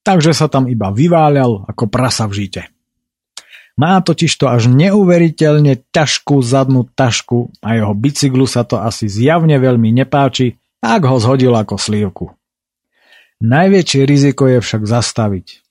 [0.00, 2.62] takže sa tam iba vyváľal ako prasa v žite.
[3.80, 9.56] Má totiž to až neuveriteľne ťažkú zadnú tašku a jeho bicyklu sa to asi zjavne
[9.56, 12.24] veľmi nepáči, ak ho zhodil ako slívku.
[13.40, 15.64] Najväčšie riziko je však zastaviť.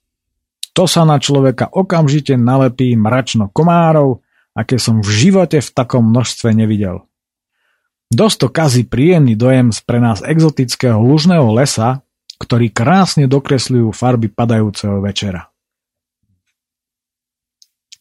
[0.74, 4.26] To sa na človeka okamžite nalepí mračno komárov,
[4.57, 7.05] aké som v živote v takom množstve nevidel.
[8.10, 12.01] Dosť to kazí príjemný dojem z pre nás exotického lužného lesa,
[12.41, 15.49] ktorý krásne dokresľujú farby padajúceho večera.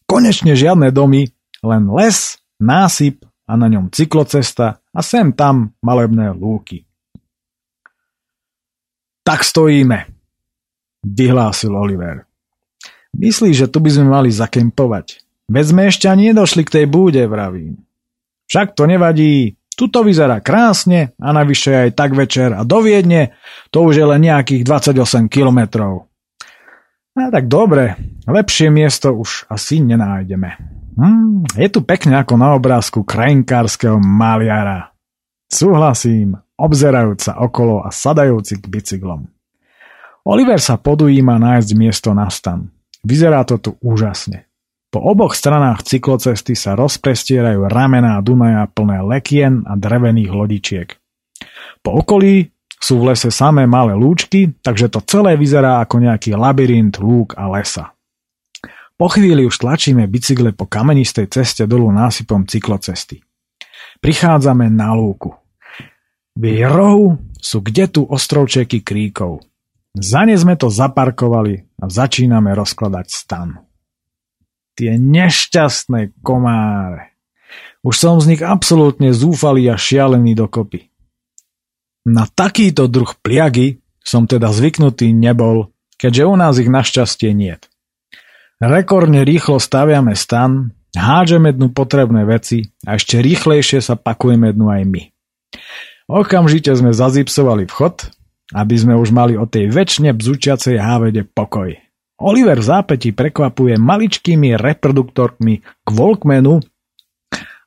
[0.09, 1.29] Konečne žiadne domy,
[1.61, 6.89] len les, násyp a na ňom cyklocesta a sem tam malebné lúky.
[9.21, 10.09] Tak stojíme,
[11.05, 12.25] vyhlásil Oliver.
[13.13, 15.21] Myslíš, že tu by sme mali zakempovať?
[15.45, 17.77] Veď sme ešte ani nedošli k tej búde, vravím.
[18.49, 23.39] Však to nevadí, Tuto vyzerá krásne a navyše aj tak večer a do Viedne
[23.71, 26.08] to už je len nejakých 28 kilometrov.
[27.19, 30.55] A tak dobre, lepšie miesto už asi nenájdeme.
[30.95, 34.95] Hm, je tu pekne ako na obrázku krajinkárskeho maliara.
[35.51, 39.27] Súhlasím, obzerajúc sa okolo a sadajúci k bicyklom.
[40.27, 42.71] Oliver sa podujíma nájsť miesto na stan.
[43.03, 44.49] Vyzerá to tu úžasne.
[44.89, 50.89] Po oboch stranách cyklocesty sa rozprestierajú ramená Dunaja plné lekien a drevených lodičiek.
[51.85, 52.49] Po okolí
[52.79, 57.51] sú v lese samé malé lúčky, takže to celé vyzerá ako nejaký labyrint lúk a
[57.51, 57.91] lesa.
[58.99, 63.23] Po chvíli už tlačíme bicykle po kamenistej ceste dolu násypom cyklocesty.
[64.03, 65.35] Prichádzame na lúku.
[66.35, 69.43] V jej rohu sú kde tu ostrovčeky kríkov.
[69.95, 73.49] Za ne sme to zaparkovali a začíname rozkladať stan.
[74.75, 77.15] Tie nešťastné komáre.
[77.83, 80.88] Už som z nich absolútne zúfalý a šialený dokopy.
[82.07, 87.67] Na takýto druh pliagy som teda zvyknutý nebol, keďže u nás ich našťastie niet.
[88.59, 94.83] Rekordne rýchlo staviame stan, hádžeme dnu potrebné veci a ešte rýchlejšie sa pakujeme dnu aj
[94.83, 95.03] my.
[96.11, 98.11] Okamžite sme zazipsovali vchod,
[98.51, 101.71] aby sme už mali o tej väčšine bzučiacej hávede pokoj.
[102.19, 106.59] Oliver v zápäti prekvapuje maličkými reproduktorkmi k Walkmanu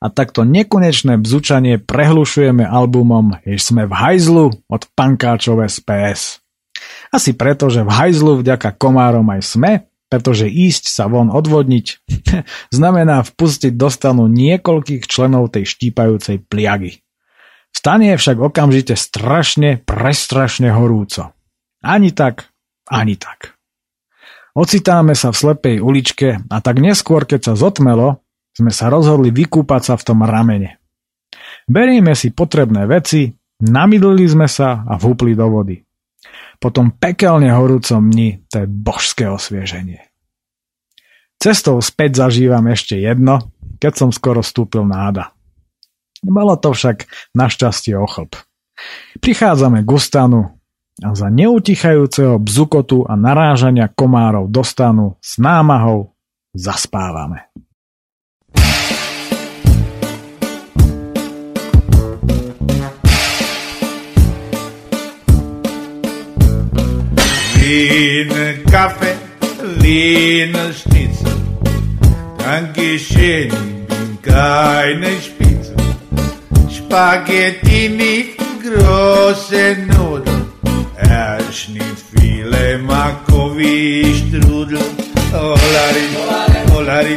[0.02, 6.42] a takto nekonečné bzučanie prehlušujeme albumom Jež sme v hajzlu od pankáčov SPS.
[7.14, 9.72] Asi preto, že v hajzlu vďaka komárom aj sme,
[10.10, 11.86] pretože ísť sa von odvodniť
[12.76, 16.98] znamená vpustiť do stanu niekoľkých členov tej štípajúcej pliagy.
[17.72, 21.32] Stane je však okamžite strašne, prestrašne horúco.
[21.80, 22.52] Ani tak,
[22.90, 23.56] ani tak.
[24.52, 28.21] Ocitáme sa v slepej uličke a tak neskôr, keď sa zotmelo,
[28.52, 30.78] sme sa rozhodli vykúpať sa v tom ramene.
[31.64, 33.32] Berieme si potrebné veci,
[33.64, 35.76] namidlili sme sa a vhúpli do vody.
[36.60, 39.98] Potom pekelne horúcom dni to je božské osvieženie.
[41.42, 43.50] Cestou späť zažívam ešte jedno,
[43.82, 45.34] keď som skoro stúpil náda.
[46.22, 48.38] Malo to však našťastie ochlb.
[49.18, 50.62] Prichádzame k Gustanu,
[51.00, 56.12] a za neutichajúceho bzukotu a narážania komárov dostanú s námahou
[56.52, 57.48] zaspávame.
[67.62, 69.16] Lină cafe,
[69.78, 71.38] lină știță,
[72.56, 75.74] Anghișeni, bincaine șpiță,
[76.70, 80.46] Spaghetini große Nudeln,
[80.96, 84.86] Erschnittfile, Makovi, Strudel,
[85.32, 86.06] Olari,
[86.76, 87.16] Olari,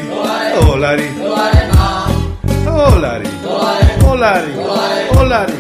[0.70, 1.70] Olari, Olari,
[2.76, 3.28] Olari,
[4.10, 4.50] Olari,
[5.12, 5.54] Olari,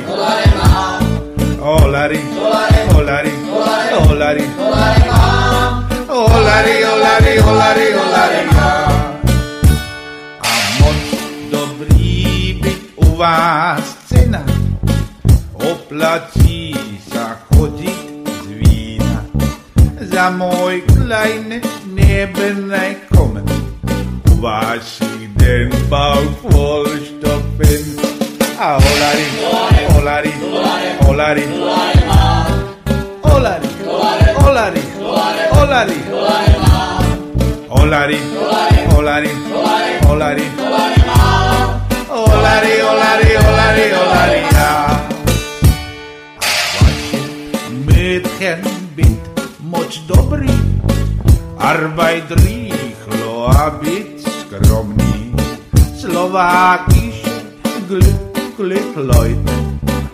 [1.59, 2.19] Olari,
[2.95, 3.31] Olari,
[4.09, 4.45] olari,
[6.09, 8.39] olari, olari, olari, olari,
[10.41, 11.01] A moc
[11.51, 14.41] dobrý byt u vás cena.
[15.53, 16.73] Oplatí
[17.09, 18.15] sa chodiť
[20.15, 21.59] za môj kleine
[21.91, 23.43] nebene kommen.
[24.39, 27.83] Was ich den Bauch vollstopfen.
[28.55, 29.27] Ah, olari,
[29.91, 31.45] olari, olari, olari,
[33.35, 33.67] Olari.
[34.47, 34.81] Olari.
[35.59, 35.97] Olari.
[37.69, 38.19] Olari.
[38.95, 39.31] Olari.
[40.07, 40.45] Olari.
[42.15, 44.41] Olari, olari, olari, olari,
[47.85, 48.63] Mädchen,
[48.95, 49.19] bit
[49.59, 50.55] moc dobrý,
[51.59, 55.35] Arbeit rýchlo a byť skromný.
[55.99, 57.19] Slovákiš,
[57.91, 58.19] glück,
[58.55, 59.51] glück, Leute,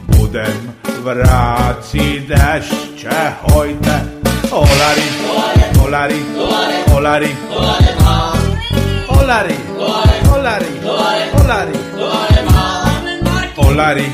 [0.09, 3.18] budem vráciť ešte
[3.49, 4.22] hojte.
[4.52, 6.20] Olari, olari, olari,
[6.93, 7.91] olari, olari,
[9.22, 9.56] Olari,
[10.28, 11.76] Olari, Olari, Olari,
[13.58, 14.06] Olari,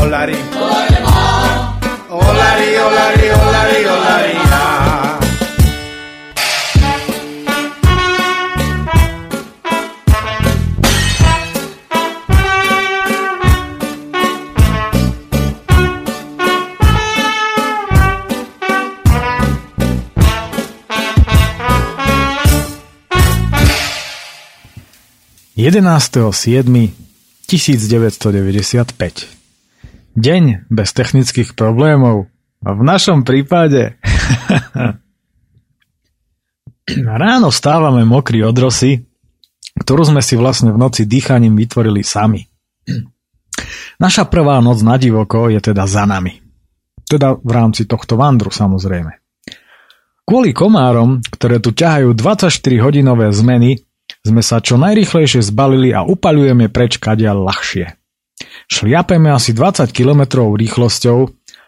[0.00, 0.36] Olari,
[2.10, 2.68] Olari,
[3.30, 4.49] Olari, Olari,
[30.16, 32.32] Deň bez technických problémov.
[32.64, 34.00] V našom prípade...
[36.96, 39.04] Ráno stávame mokrí od rosy,
[39.76, 42.40] ktorú sme si vlastne v noci dýchaním vytvorili sami.
[44.00, 46.40] Naša prvá noc na divoko je teda za nami.
[47.04, 49.12] Teda v rámci tohto vandru samozrejme.
[50.24, 53.89] Kvôli komárom, ktoré tu ťahajú 24-hodinové zmeny,
[54.24, 57.96] sme sa čo najrychlejšie zbalili a upaľujeme preč kadia ľahšie.
[58.68, 61.18] Šliapeme asi 20 km rýchlosťou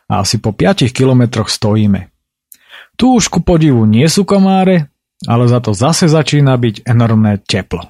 [0.08, 2.12] a asi po 5 km stojíme.
[2.96, 4.92] Tu už ku podivu nie sú komáre,
[5.24, 7.88] ale za to zase začína byť enormné teplo.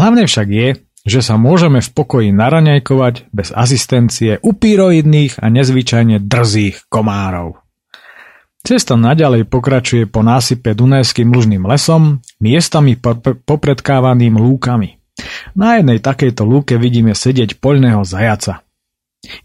[0.00, 0.68] Hlavne však je,
[1.06, 7.65] že sa môžeme v pokoji naraňajkovať bez asistencie upíroidných a nezvyčajne drzých komárov.
[8.66, 12.98] Cesta naďalej pokračuje po násype Dunajským lužným lesom, miestami
[13.46, 14.98] popredkávaným lúkami.
[15.54, 18.66] Na jednej takejto lúke vidíme sedieť poľného zajaca.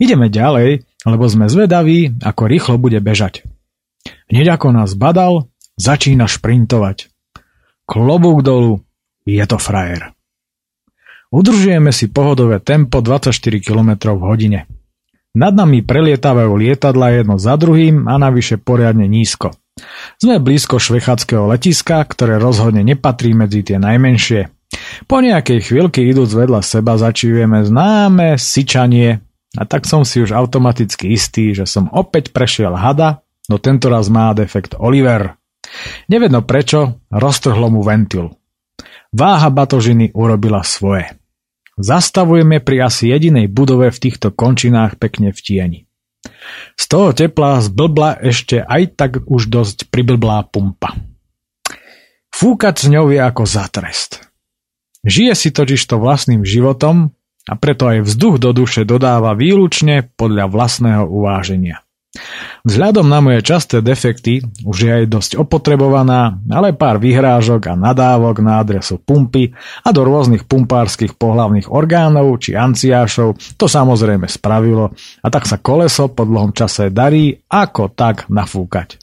[0.01, 3.45] Ideme ďalej, lebo sme zvedaví, ako rýchlo bude bežať.
[4.25, 7.13] Hneď ako nás badal, začína šprintovať.
[7.85, 8.81] Klobúk dolu,
[9.29, 10.17] je to frajer.
[11.29, 14.59] Udržujeme si pohodové tempo 24 km v hodine.
[15.31, 19.55] Nad nami prelietávajú lietadla jedno za druhým a navyše poriadne nízko.
[20.19, 24.51] Sme blízko švechackého letiska, ktoré rozhodne nepatrí medzi tie najmenšie.
[25.07, 29.23] Po nejakej chvíľke idúc vedľa seba začujeme známe syčanie
[29.55, 34.11] a tak som si už automaticky istý, že som opäť prešiel hada, no tento raz
[34.11, 35.35] má defekt Oliver.
[36.11, 38.35] Nevedno prečo, roztrhlo mu ventil.
[39.11, 41.20] Váha batožiny urobila svoje.
[41.79, 45.79] Zastavujeme pri asi jedinej budove v týchto končinách pekne v tieni.
[46.75, 50.97] Z toho tepla zblbla ešte aj tak už dosť priblblá pumpa.
[52.31, 54.31] Fúkať s ňou je ako zatrest.
[55.01, 57.13] Žije si totiž to vlastným životom
[57.49, 61.81] a preto aj vzduch do duše dodáva výlučne podľa vlastného uváženia.
[62.67, 68.43] Vzhľadom na moje časté defekty už je aj dosť opotrebovaná, ale pár vyhrážok a nadávok
[68.43, 74.91] na adresu pumpy a do rôznych pumpárskych pohlavných orgánov či anciášov to samozrejme spravilo
[75.23, 78.99] a tak sa koleso po dlhom čase darí ako tak nafúkať.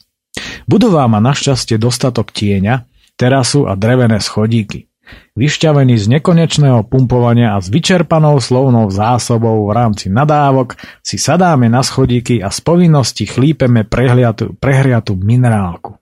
[0.69, 2.85] Budová má našťastie dostatok tieňa,
[3.17, 4.88] terasu a drevené schodíky.
[5.39, 11.79] Vyšťavený z nekonečného pumpovania a s vyčerpanou slovnou zásobou v rámci nadávok si sadáme na
[11.79, 15.95] schodíky a z povinnosti chlípeme prehriatú, prehriatú minerálku.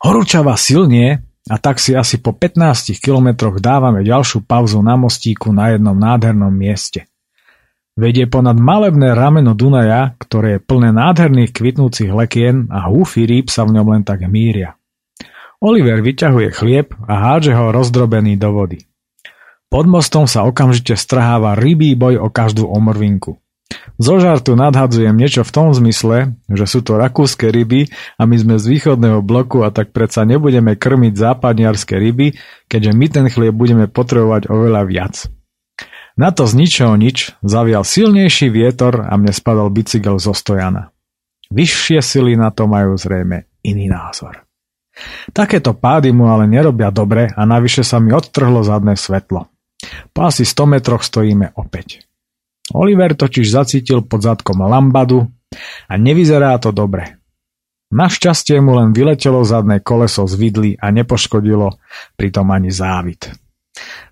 [0.00, 5.74] Horúčava silnie a tak si asi po 15 kilometroch dávame ďalšiu pauzu na mostíku na
[5.74, 7.10] jednom nádhernom mieste.
[7.92, 13.68] Vedie ponad malebné rameno Dunaja, ktoré je plné nádherných kvitnúcich lekien a húfy rýb sa
[13.68, 14.80] v ňom len tak míria.
[15.62, 18.82] Oliver vyťahuje chlieb a hádže ho rozdrobený do vody.
[19.70, 23.38] Pod mostom sa okamžite strháva rybý boj o každú omrvinku.
[23.96, 27.88] Zo žartu nadhadzujem niečo v tom zmysle, že sú to rakúske ryby
[28.18, 32.36] a my sme z východného bloku a tak predsa nebudeme krmiť západniarské ryby,
[32.66, 35.14] keďže my ten chlieb budeme potrebovať oveľa viac.
[36.18, 40.92] Na to z ničoho nič zavial silnejší vietor a mne spadol bicykel zo stojana.
[41.48, 44.44] Vyššie sily na to majú zrejme iný názor.
[45.32, 49.48] Takéto pády mu ale nerobia dobre a navyše sa mi odtrhlo zadné svetlo.
[50.14, 52.06] Po asi 100 metroch stojíme opäť.
[52.72, 55.26] Oliver totiž zacítil pod zadkom lambadu
[55.90, 57.18] a nevyzerá to dobre.
[57.92, 61.76] Našťastie mu len vyletelo zadné koleso z vidly a nepoškodilo
[62.16, 63.28] pritom ani závit.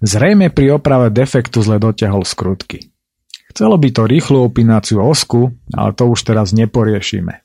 [0.04, 2.92] Zrejme pri oprave defektu zle dotiahol skrutky.
[3.50, 7.40] Chcelo by to rýchlu opináciu osku, ale to už teraz neporiešime.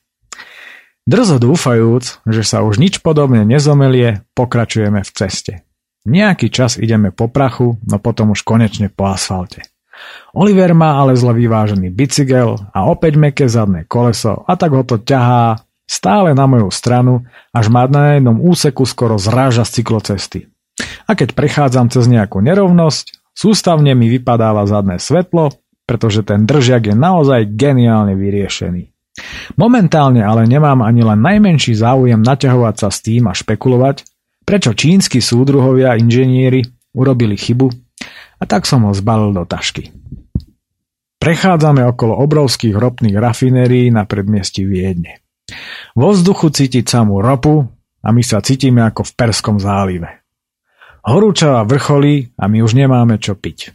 [1.06, 5.62] Drzo dúfajúc, že sa už nič podobne nezomelie, pokračujeme v ceste.
[6.02, 9.62] Nejaký čas ideme po prachu, no potom už konečne po asfalte.
[10.34, 14.98] Oliver má ale zle vyvážený bicykel a opäť meké zadné koleso a tak ho to
[14.98, 17.22] ťahá stále na moju stranu,
[17.54, 20.50] až ma na jednom úseku skoro zráža z cyklocesty.
[21.06, 25.54] A keď prechádzam cez nejakú nerovnosť, sústavne mi vypadáva zadné svetlo,
[25.86, 28.95] pretože ten držiak je naozaj geniálne vyriešený.
[29.56, 34.04] Momentálne ale nemám ani len najmenší záujem naťahovať sa s tým a špekulovať,
[34.44, 36.62] prečo čínsky súdruhovia inžinieri
[36.92, 37.68] urobili chybu
[38.40, 39.90] a tak som ho zbalil do tašky.
[41.16, 45.24] Prechádzame okolo obrovských ropných rafinérií na predmiesti Viedne.
[45.96, 47.64] Vo vzduchu cítiť samú ropu
[48.04, 50.22] a my sa cítime ako v Perskom zálive.
[51.06, 53.72] Horúčava vrcholí a my už nemáme čo piť.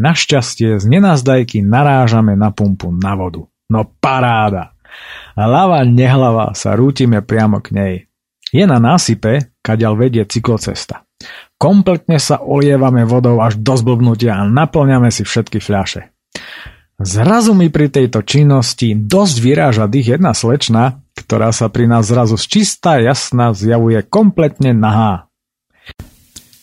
[0.00, 3.46] Našťastie z nenazdajky narážame na pumpu na vodu.
[3.70, 4.74] No paráda!
[5.34, 7.94] A lava nehlava sa rútime priamo k nej.
[8.54, 11.02] Je na násype, kaďal vedie cyklocesta.
[11.58, 16.14] Kompletne sa olievame vodou až do zblbnutia a naplňame si všetky fľaše.
[16.94, 22.38] Zrazu mi pri tejto činnosti dosť vyráža dých jedna slečna, ktorá sa pri nás zrazu
[22.38, 25.26] z čistá jasná zjavuje kompletne nahá.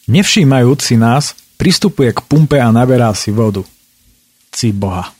[0.07, 3.67] Nevšímajúc si nás, pristupuje k pumpe a naberá si vodu.
[4.51, 5.11] Ci boha.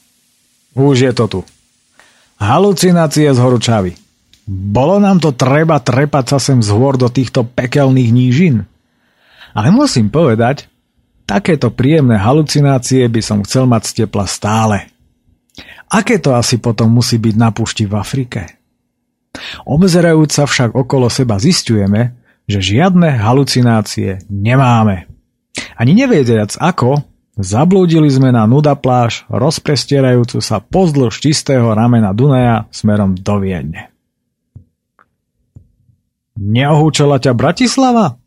[0.76, 1.40] Už je to tu.
[2.42, 3.94] Halucinácie z horúčavy.
[4.50, 8.66] Bolo nám to treba trepať sa sem z do týchto pekelných nížin?
[9.54, 10.66] Ale musím povedať,
[11.30, 14.89] takéto príjemné halucinácie by som chcel mať z tepla stále.
[15.86, 18.58] Aké to asi potom musí byť na púšti v Afrike?
[19.70, 22.18] Obzerajúc sa však okolo seba zistujeme,
[22.50, 25.06] že žiadne halucinácie nemáme.
[25.78, 27.06] Ani neviediac ako,
[27.40, 33.88] Zablúdili sme na nuda pláž, rozprestierajúcu sa pozdĺž čistého ramena Dunaja smerom do Viedne.
[36.36, 38.20] Neohúčala ťa Bratislava?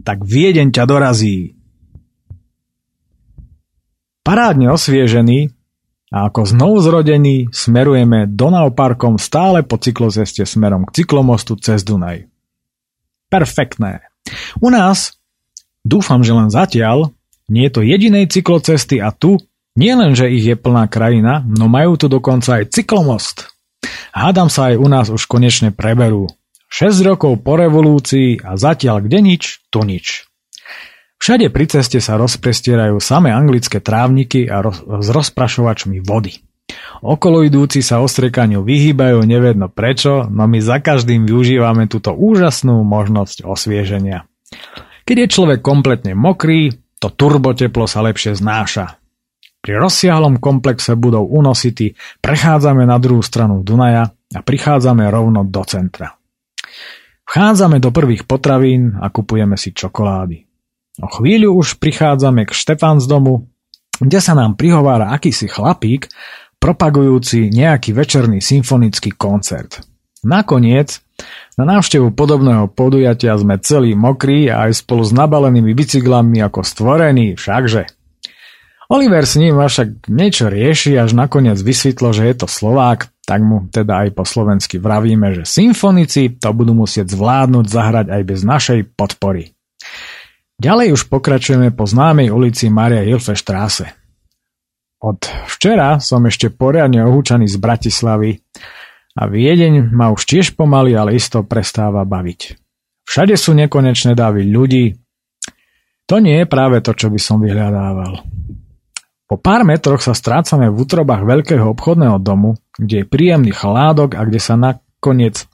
[0.00, 1.52] Tak Viedeň ťa dorazí.
[4.24, 5.52] Parádne osviežený
[6.08, 12.24] a ako znovu zrodený smerujeme Donau parkom stále po cykloceste smerom k cyklomostu cez Dunaj.
[13.28, 14.08] Perfektné.
[14.64, 15.20] U nás,
[15.84, 17.12] dúfam, že len zatiaľ,
[17.50, 19.42] nie je to jedinej cyklocesty a tu
[19.74, 23.50] nie len, že ich je plná krajina, no majú tu dokonca aj cyklomost.
[24.10, 26.30] Hádam sa aj u nás už konečne preberú.
[26.70, 30.30] 6 rokov po revolúcii a zatiaľ kde nič, tu nič.
[31.20, 36.40] Všade pri ceste sa rozprestierajú samé anglické trávniky a roz, s rozprašovačmi vody.
[37.04, 43.44] Okolo idúci sa ostriekaniu vyhýbajú nevedno prečo, no my za každým využívame túto úžasnú možnosť
[43.44, 44.24] osvieženia.
[45.04, 49.00] Keď je človek kompletne mokrý, to turboteplo sa lepšie znáša.
[49.60, 56.16] Pri rozsiahlom komplexe budov Unosity prechádzame na druhú stranu Dunaja a prichádzame rovno do centra.
[57.28, 60.44] Vchádzame do prvých potravín a kupujeme si čokolády.
[61.00, 63.48] O chvíľu už prichádzame k Štefáns domu,
[64.00, 66.08] kde sa nám prihovára akýsi chlapík,
[66.60, 69.80] propagujúci nejaký večerný symfonický koncert.
[70.24, 71.00] Nakoniec
[71.60, 77.36] na návštevu podobného podujatia sme celí mokrí a aj spolu s nabalenými bicyklami ako stvorení,
[77.36, 77.84] všakže.
[78.90, 83.70] Oliver s ním však niečo rieši, až nakoniec vysvetlo, že je to Slovák, tak mu
[83.70, 88.80] teda aj po slovensky vravíme, že symfonici to budú musieť zvládnuť zahrať aj bez našej
[88.98, 89.54] podpory.
[90.58, 93.86] Ďalej už pokračujeme po známej ulici Maria Hilfe Straße.
[95.00, 98.42] Od včera som ešte poriadne ohúčaný z Bratislavy
[99.14, 102.58] a Viedeň ma už tiež pomaly, ale isto prestáva baviť.
[103.06, 104.94] Všade sú nekonečné davy ľudí.
[106.06, 108.22] To nie je práve to, čo by som vyhľadával.
[109.30, 114.26] Po pár metroch sa strácame v útrobách veľkého obchodného domu, kde je príjemný chládok a
[114.26, 115.46] kde sa nakoniec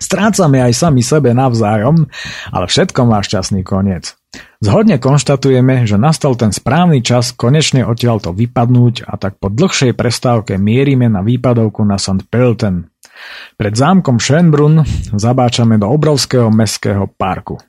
[0.00, 2.10] strácame aj sami sebe navzájom,
[2.50, 4.16] ale všetko má šťastný koniec.
[4.58, 10.58] Zhodne konštatujeme, že nastal ten správny čas konečne odtiaľto vypadnúť a tak po dlhšej prestávke
[10.58, 12.26] mierime na výpadovku na St.
[12.26, 12.89] Pölten.
[13.56, 17.60] Pred zámkom Schönbrunn zabáčame do obrovského mestského parku.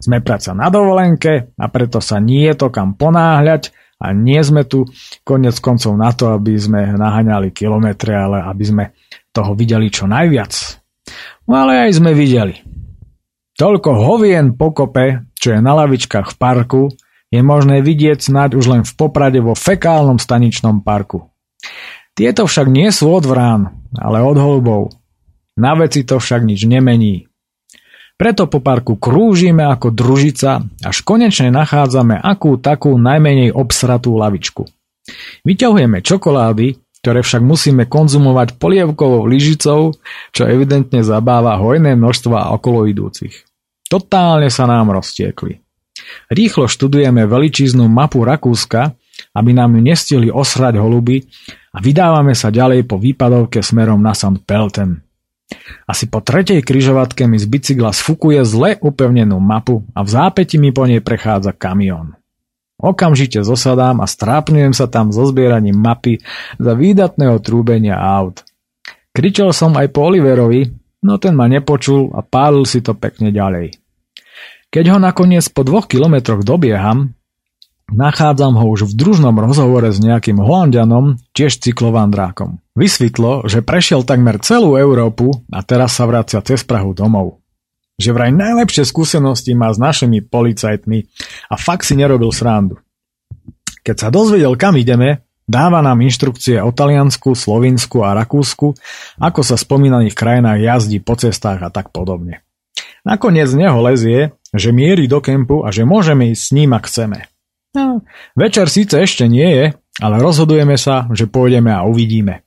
[0.00, 3.70] Sme práca na dovolenke a preto sa nie je to kam ponáhľať
[4.00, 4.88] a nie sme tu
[5.22, 8.84] konec koncov na to, aby sme naháňali kilometre, ale aby sme
[9.28, 10.52] toho videli čo najviac.
[11.44, 12.56] No ale aj sme videli.
[13.60, 16.82] Toľko hovien pokope, čo je na lavičkách v parku,
[17.28, 21.28] je možné vidieť snáď už len v Poprade vo fekálnom staničnom parku.
[22.16, 24.82] Tieto však nie sú od vrán, ale od holubov.
[25.58, 27.26] Na veci to však nič nemení.
[28.20, 34.68] Preto po parku krúžime ako družica, až konečne nachádzame akú takú najmenej obsratú lavičku.
[35.48, 39.96] Vyťahujeme čokolády, ktoré však musíme konzumovať polievkovou lyžicou,
[40.36, 42.84] čo evidentne zabáva hojné množstva okolo.
[43.88, 45.64] Totálne sa nám roztiekli.
[46.28, 48.99] Rýchlo študujeme veličíznu mapu Rakúska,
[49.40, 51.24] aby nám ju nestihli osrať holuby
[51.72, 54.44] a vydávame sa ďalej po výpadovke smerom na St.
[54.44, 55.00] Pelten.
[55.88, 60.70] Asi po tretej kryžovatke mi z bicykla sfukuje zle upevnenú mapu a v zápäti mi
[60.70, 62.14] po nej prechádza kamión.
[62.80, 66.22] Okamžite zosadám a strápňujem sa tam so zbieraním mapy
[66.56, 68.44] za výdatného trúbenia aut.
[69.10, 70.70] Kričal som aj po Oliverovi,
[71.04, 73.76] no ten ma nepočul a pálil si to pekne ďalej.
[74.70, 77.10] Keď ho nakoniec po dvoch kilometroch dobieham,
[77.92, 82.62] nachádzam ho už v družnom rozhovore s nejakým holandianom, tiež cyklovandrákom.
[82.78, 87.42] Vysvetlo, že prešiel takmer celú Európu a teraz sa vracia cez Prahu domov.
[88.00, 90.98] Že vraj najlepšie skúsenosti má s našimi policajtmi
[91.52, 92.80] a fakt si nerobil srandu.
[93.84, 98.72] Keď sa dozvedel, kam ideme, dáva nám inštrukcie o Taliansku, Slovinsku a Rakúsku,
[99.20, 102.40] ako sa spomínaných krajinách jazdí po cestách a tak podobne.
[103.04, 106.84] Nakoniec z neho lezie, že mierí do kempu a že môžeme ísť s ním, ak
[106.86, 107.30] chceme.
[107.70, 108.02] No,
[108.34, 109.64] večer síce ešte nie je,
[110.02, 112.42] ale rozhodujeme sa, že pôjdeme a uvidíme.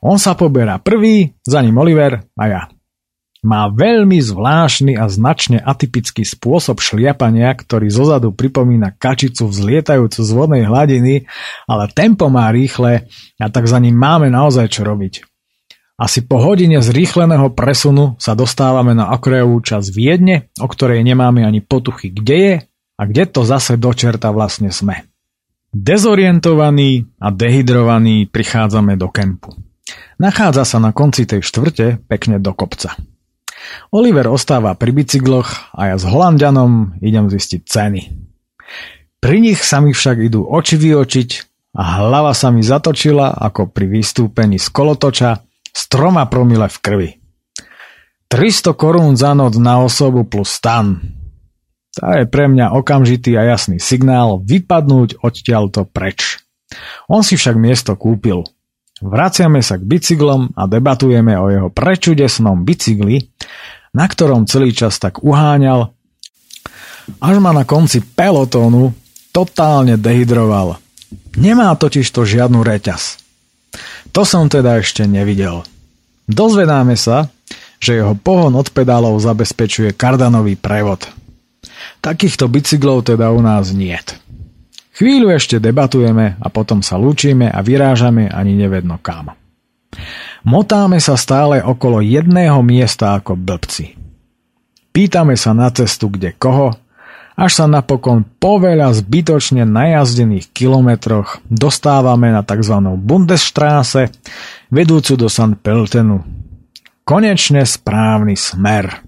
[0.00, 2.62] On sa poberá prvý, za ním Oliver a ja.
[3.46, 10.64] Má veľmi zvláštny a značne atypický spôsob šliapania, ktorý zozadu pripomína kačicu vzlietajúcu z vodnej
[10.66, 11.30] hladiny,
[11.68, 13.06] ale tempo má rýchle
[13.38, 15.22] a tak za ním máme naozaj čo robiť.
[15.96, 21.64] Asi po hodine zrýchleného presunu sa dostávame na okrajovú časť Viedne, o ktorej nemáme ani
[21.64, 22.54] potuchy, kde je
[22.96, 25.04] a kde to zase do čerta vlastne sme.
[25.76, 29.52] Dezorientovaní a dehydrovaní prichádzame do kempu.
[30.16, 32.96] Nachádza sa na konci tej štvrte pekne do kopca.
[33.92, 38.00] Oliver ostáva pri bicykloch a ja s Holandianom idem zistiť ceny.
[39.20, 41.30] Pri nich sa mi však idú oči vyočiť
[41.76, 45.44] a hlava sa mi zatočila ako pri vystúpení z kolotoča
[45.76, 47.10] s troma promile v krvi.
[48.32, 50.98] 300 korún za noc na osobu plus stan.
[51.96, 56.44] To je pre mňa okamžitý a jasný signál vypadnúť odtiaľto preč.
[57.08, 58.44] On si však miesto kúpil.
[59.00, 63.32] Vraciame sa k bicyklom a debatujeme o jeho prečudesnom bicykli,
[63.92, 65.92] na ktorom celý čas tak uháňal,
[67.20, 68.92] až ma na konci pelotónu
[69.32, 70.80] totálne dehydroval.
[71.36, 73.20] Nemá totiž to žiadnu reťaz.
[74.16, 75.60] To som teda ešte nevidel.
[76.24, 77.28] Dozvedáme sa,
[77.76, 81.04] že jeho pohon od pedálov zabezpečuje kardanový prevod.
[82.00, 84.16] Takýchto bicyklov teda u nás niet.
[84.96, 89.36] Chvíľu ešte debatujeme a potom sa lúčime a vyrážame ani nevedno kam.
[90.40, 93.92] Motáme sa stále okolo jedného miesta ako blbci.
[94.96, 96.72] Pýtame sa na cestu kde koho
[97.36, 102.80] až sa napokon po veľa zbytočne najazdených kilometroch dostávame na tzv.
[102.96, 104.08] Bundesstraße,
[104.72, 105.60] vedúcu do St.
[105.60, 106.24] Peltenu.
[107.04, 109.05] Konečne správny smer.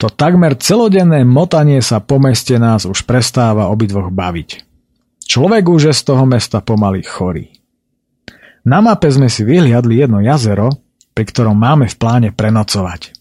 [0.00, 4.64] To takmer celodenné motanie sa po meste nás už prestáva obidvoch baviť.
[5.28, 7.52] Človek už je z toho mesta pomaly chorý.
[8.64, 10.72] Na mape sme si vyhliadli jedno jazero,
[11.12, 13.12] pri ktorom máme v pláne prenocovať.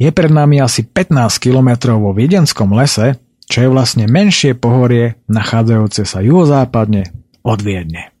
[0.00, 6.08] Je pred nami asi 15 kilometrov vo viedenskom lese, čo je vlastne menšie pohorie nachádzajúce
[6.08, 7.12] sa juhozápadne
[7.44, 8.16] od Viedne.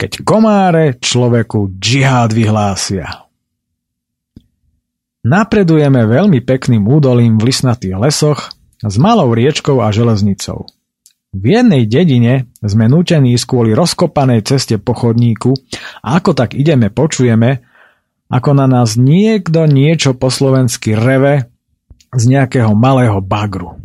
[0.00, 3.23] Keď komáre človeku džihad vyhlásia.
[5.24, 8.52] Napredujeme veľmi pekným údolím v lisnatých lesoch
[8.84, 10.68] s malou riečkou a železnicou.
[11.32, 15.56] V jednej dedine sme nútení kvôli rozkopanej ceste po chodníku
[16.04, 17.64] a ako tak ideme počujeme,
[18.28, 21.48] ako na nás niekto niečo po slovensky reve
[22.12, 23.80] z nejakého malého bagru.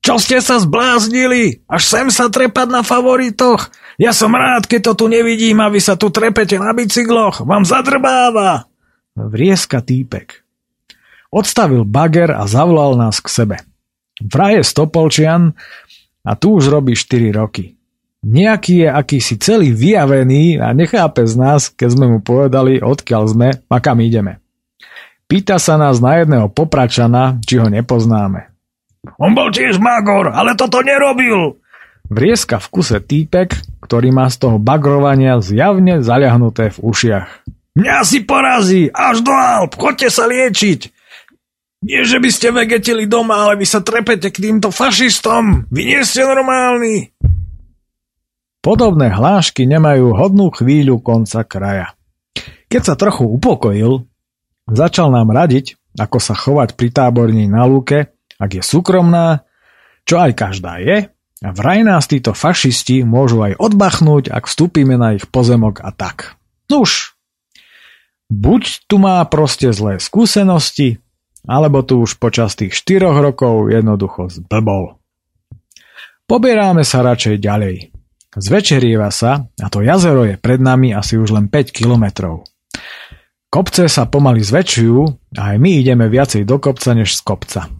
[0.00, 1.68] Čo ste sa zbláznili?
[1.68, 3.68] Až sem sa trepať na favoritoch?
[4.00, 7.44] Ja som rád, keď to tu nevidím a vy sa tu trepete na bicykloch.
[7.44, 8.70] Vám zadrbáva.
[9.18, 10.45] Vrieska týpek.
[11.30, 13.56] Odstavil bager a zavolal nás k sebe.
[14.22, 15.52] Vraj je Stopolčian
[16.24, 17.76] a tu už robí 4 roky.
[18.26, 23.48] Nejaký je akýsi celý vyjavený a nechápe z nás, keď sme mu povedali, odkiaľ sme
[23.70, 24.42] a kam ideme.
[25.30, 28.50] Pýta sa nás na jedného popračana, či ho nepoznáme.
[29.22, 31.62] On bol tiež magor, ale toto nerobil.
[32.10, 37.28] Vrieska v kuse týpek, ktorý má z toho bagrovania zjavne zaliahnuté v ušiach.
[37.78, 40.95] Mňa si porazí, až do Alp, chodte sa liečiť.
[41.86, 45.70] Nie, že by ste vegetili doma, ale vy sa trepete k týmto fašistom.
[45.70, 47.14] Vy nie ste normálni.
[48.58, 51.94] Podobné hlášky nemajú hodnú chvíľu konca kraja.
[52.66, 54.02] Keď sa trochu upokojil,
[54.66, 59.46] Začal nám radiť, ako sa chovať pri táborní na lúke, ak je súkromná,
[60.02, 61.06] čo aj každá je,
[61.44, 66.34] a vraj nás títo fašisti môžu aj odbachnúť, ak vstúpime na ich pozemok a tak.
[66.66, 67.14] Nuž,
[68.26, 70.98] buď tu má proste zlé skúsenosti,
[71.46, 74.98] alebo tu už počas tých 4 rokov jednoducho zblbol.
[76.26, 77.94] Pobieráme sa radšej ďalej.
[78.36, 82.44] Zvečerieva sa a to jazero je pred nami asi už len 5 kilometrov.
[83.46, 85.00] Kopce sa pomaly zväčšujú
[85.38, 87.70] a aj my ideme viacej do kopca než z kopca.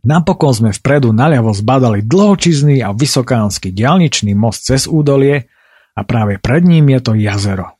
[0.00, 5.50] Napokon sme vpredu naľavo zbadali dlhočizný a vysokánsky dialničný most cez údolie
[5.96, 7.76] a práve pred ním je to jazero.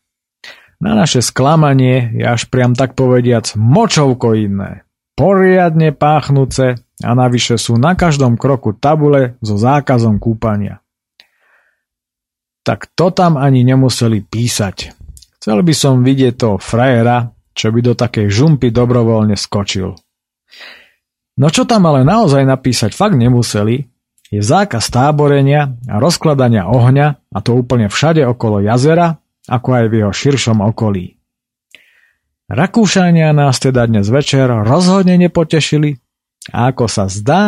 [0.80, 4.88] Na naše sklamanie je až priam tak povediac močovko iné.
[5.14, 10.80] Poriadne páchnúce a navyše sú na každom kroku tabule so zákazom kúpania.
[12.60, 14.92] Tak to tam ani nemuseli písať.
[15.40, 19.96] Chcel by som vidieť toho frajera, čo by do takej žumpy dobrovoľne skočil.
[21.40, 23.88] No čo tam ale naozaj napísať fakt nemuseli,
[24.30, 29.94] je zákaz táborenia a rozkladania ohňa a to úplne všade okolo jazera, ako aj v
[30.04, 31.19] jeho širšom okolí.
[32.50, 36.02] Rakúšania nás teda dnes večer rozhodne nepotešili
[36.50, 37.42] a ako sa zdá,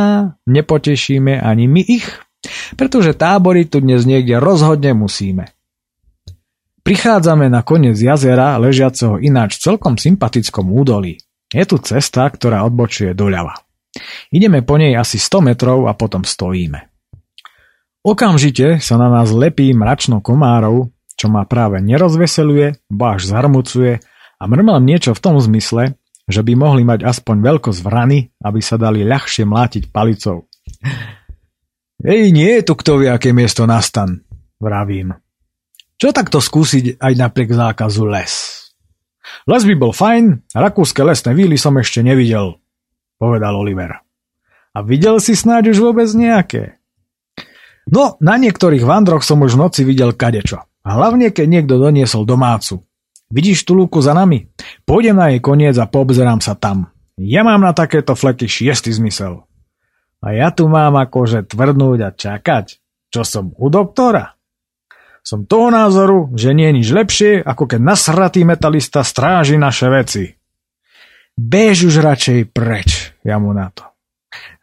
[0.46, 2.07] nepotešíme ani my ich,
[2.78, 5.50] pretože tábory tu dnes niekde rozhodne musíme.
[6.86, 11.18] Prichádzame na koniec jazera, ležiaceho ináč celkom sympatickom údolí.
[11.50, 13.59] Je tu cesta, ktorá odbočuje doľava.
[14.30, 16.78] Ideme po nej asi 100 metrov a potom stojíme.
[18.07, 23.98] Okamžite sa na nás lepí mračno komárov, čo ma práve nerozveseluje, bo až zarmucuje
[24.43, 25.95] a mrmlám niečo v tom zmysle,
[26.26, 30.51] že by mohli mať aspoň veľkosť vrany, aby sa dali ľahšie mlátiť palicou.
[32.03, 34.26] Ej, nie je tu kto vie, aké miesto nastan,
[34.59, 35.14] vravím.
[35.95, 38.34] Čo takto skúsiť aj napriek zákazu les?
[39.47, 42.59] Les by bol fajn, rakúske lesné víly som ešte nevidel,
[43.22, 44.03] povedal Oliver.
[44.74, 46.82] A videl si snáď už vôbec nejaké?
[47.86, 50.66] No, na niektorých vandroch som už v noci videl kadečo.
[50.82, 52.82] Hlavne, keď niekto doniesol domácu.
[53.33, 54.53] Vidíš tú lúku za nami?
[54.85, 56.93] Pôjdem na jej koniec a poobzerám sa tam.
[57.16, 59.49] Ja mám na takéto fleky šiestý zmysel.
[60.20, 62.76] A ja tu mám akože tvrdnúť a čakať.
[63.09, 64.37] Čo som u doktora?
[65.24, 70.24] Som toho názoru, že nie je nič lepšie, ako keď nasratý metalista stráži naše veci.
[71.33, 73.89] Bež už radšej preč, ja mu na to.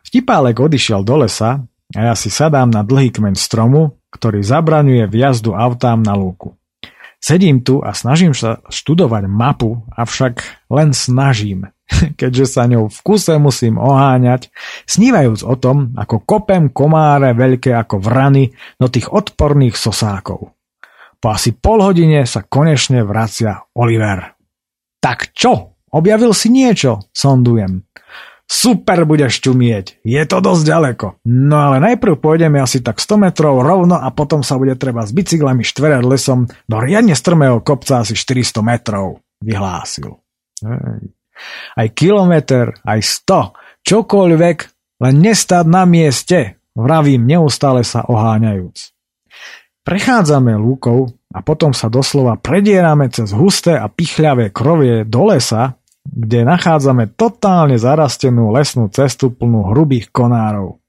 [0.05, 1.65] Vtipálek odišiel do lesa
[1.95, 6.58] a ja si sadám na dlhý kmeň stromu, ktorý zabraňuje vjazdu autám na lúku.
[7.19, 10.39] Sedím tu a snažím sa študovať mapu, avšak
[10.71, 11.67] len snažím,
[12.19, 14.47] keďže sa ňou v kuse musím oháňať,
[14.87, 20.55] snívajúc o tom, ako kopem komáre veľké ako vrany do tých odporných sosákov.
[21.19, 24.39] Po asi pol hodine sa konečne vracia Oliver.
[25.03, 25.75] Tak čo?
[25.91, 27.11] Objavil si niečo?
[27.11, 27.83] Sondujem.
[28.49, 31.07] Super budeš čumieť, je to dosť ďaleko.
[31.29, 35.13] No ale najprv pôjdeme asi tak 100 metrov rovno a potom sa bude treba s
[35.13, 40.17] bicyklami štverať lesom do riadne strmého kopca asi 400 metrov, vyhlásil.
[41.77, 44.57] Aj kilometr, aj 100, čokoľvek,
[45.05, 48.97] len nestať na mieste, vravím neustále sa oháňajúc.
[49.85, 55.78] Prechádzame lúkou a potom sa doslova predierame cez husté a pichľavé krovie do lesa,
[56.09, 60.81] kde nachádzame totálne zarastenú lesnú cestu plnú hrubých konárov.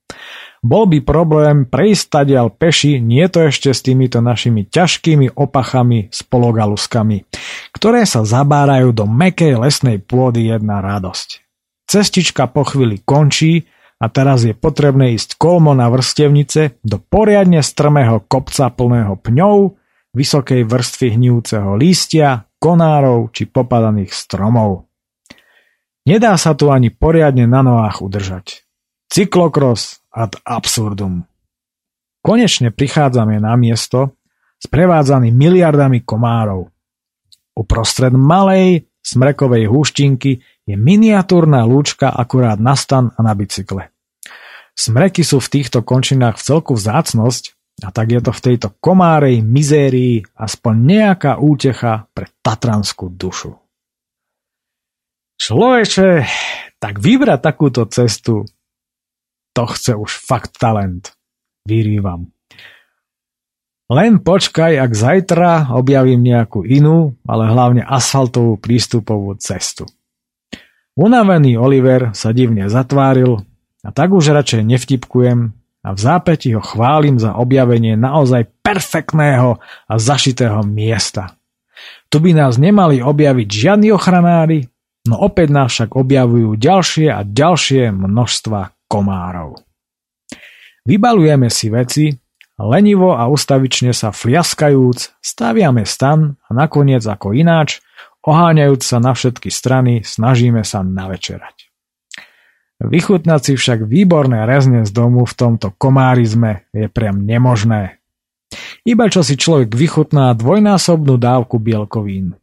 [0.60, 6.20] Bol by problém prejsť tadiaľ peši, nie to ešte s týmito našimi ťažkými opachami s
[6.20, 7.24] pologaluskami,
[7.72, 11.40] ktoré sa zabárajú do mekej lesnej pôdy jedna radosť.
[11.88, 13.64] Cestička po chvíli končí
[14.00, 19.80] a teraz je potrebné ísť kolmo na vrstevnice do poriadne strmého kopca plného pňov,
[20.12, 24.89] vysokej vrstvy hnívceho lístia, konárov či popadaných stromov.
[26.10, 28.66] Nedá sa tu ani poriadne na nohách udržať.
[29.06, 31.22] Cyklokros ad absurdum.
[32.18, 34.18] Konečne prichádzame na miesto,
[34.58, 36.66] sprevádzaný miliardami komárov.
[37.54, 43.94] Uprostred malej smrekovej húštinky je miniatúrna lúčka akurát na stan a na bicykle.
[44.74, 47.54] Smreky sú v týchto končinách v celku vzácnosť
[47.86, 53.59] a tak je to v tejto komárej mizérii aspoň nejaká útecha pre tatranskú dušu.
[55.40, 56.28] Človeče,
[56.76, 58.44] tak vybrať takúto cestu,
[59.56, 61.16] to chce už fakt talent.
[61.64, 62.28] Vyrývam.
[63.90, 69.88] Len počkaj, ak zajtra objavím nejakú inú, ale hlavne asfaltovú prístupovú cestu.
[70.94, 73.42] Unavený Oliver sa divne zatváril
[73.82, 79.94] a tak už radšej nevtipkujem a v zápäti ho chválim za objavenie naozaj perfektného a
[79.96, 81.34] zašitého miesta.
[82.12, 84.69] Tu by nás nemali objaviť žiadni ochranári,
[85.08, 89.56] No opäť nás však objavujú ďalšie a ďalšie množstva komárov.
[90.84, 92.12] Vybalujeme si veci,
[92.60, 97.80] lenivo a ustavične sa fliaskajúc, staviame stan a nakoniec ako ináč,
[98.24, 101.70] oháňajúc sa na všetky strany, snažíme sa navečerať.
[102.80, 108.00] Vychutnať si však výborné rezne z domu v tomto komárizme je priam nemožné.
[108.88, 112.39] Iba čo si človek vychutná dvojnásobnú dávku bielkovín.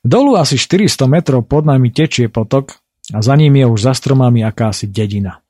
[0.00, 2.80] Dolu asi 400 metrov pod nami tečie potok
[3.12, 5.44] a za ním je už za stromami akási dedina.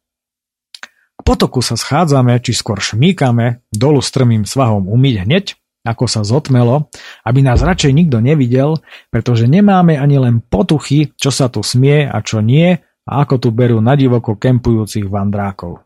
[1.15, 5.47] K potoku sa schádzame, či skôr šmíkame, dolu strmým svahom umyť hneď,
[5.87, 6.91] ako sa zotmelo,
[7.25, 12.19] aby nás radšej nikto nevidel, pretože nemáme ani len potuchy, čo sa tu smie a
[12.21, 15.85] čo nie, a ako tu berú na divoko kempujúcich vandrákov.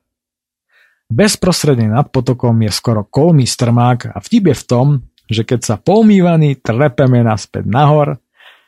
[1.12, 4.86] Bezprostredne nad potokom je skoro kolmý strmák a vtip je v tom,
[5.28, 8.18] že keď sa poumývaní trepeme naspäť nahor,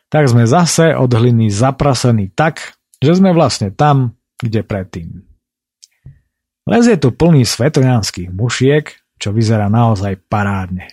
[0.09, 5.09] tak sme zase od hliny zaprasení tak, že sme vlastne tam, kde predtým.
[6.67, 10.91] Les je tu plný svetojanských mušiek, čo vyzerá naozaj parádne.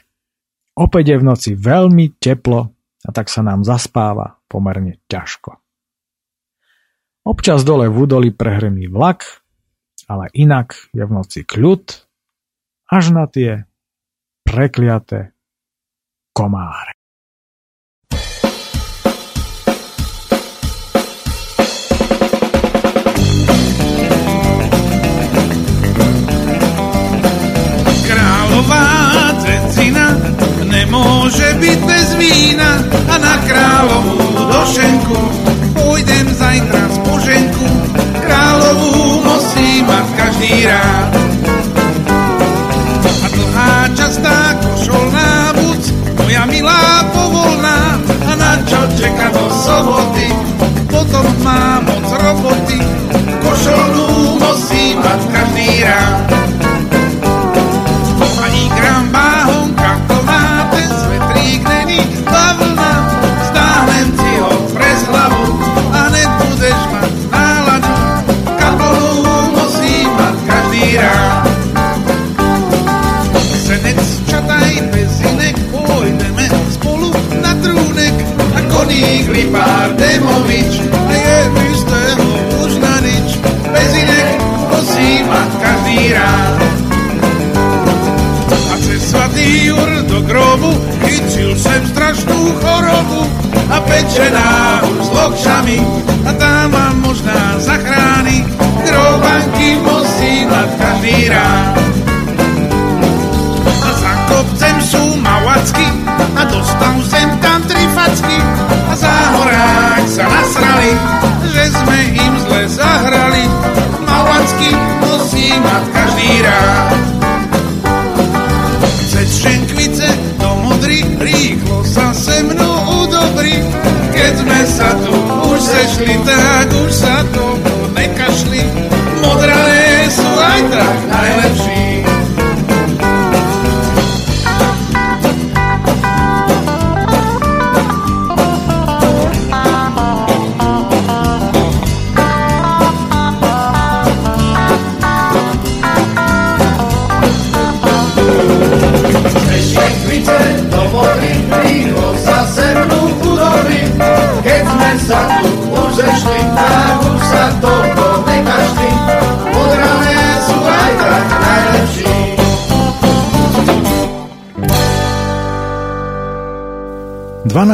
[0.78, 5.58] Opäť je v noci veľmi teplo a tak sa nám zaspáva pomerne ťažko.
[7.24, 9.44] Občas dole v údoli prehrmí vlak,
[10.12, 11.84] ale inak je v noci kľud
[12.92, 13.64] až na tie
[14.44, 15.32] prekliaté
[16.36, 17.03] komáre.
[29.44, 30.16] Dredzina
[30.64, 32.80] nemôže byť bez vína
[33.12, 35.20] a na kráľovú došenku
[35.76, 37.68] pôjdem zajtra z poženku.
[38.24, 41.12] Kráľovú musí mať každý rád.
[43.04, 45.82] A dlhá častá košolná buď,
[46.24, 50.28] moja milá povolná, a na čo čeka do soboty,
[50.88, 52.80] potom má moc roboty.
[53.44, 54.53] Košolnú musí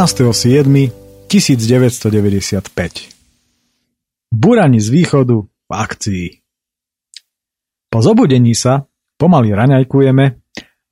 [0.09, 1.29] 12.7.1995
[4.33, 6.33] Burani z východu v akcii
[7.93, 8.89] Po zobudení sa
[9.21, 10.25] pomaly raňajkujeme,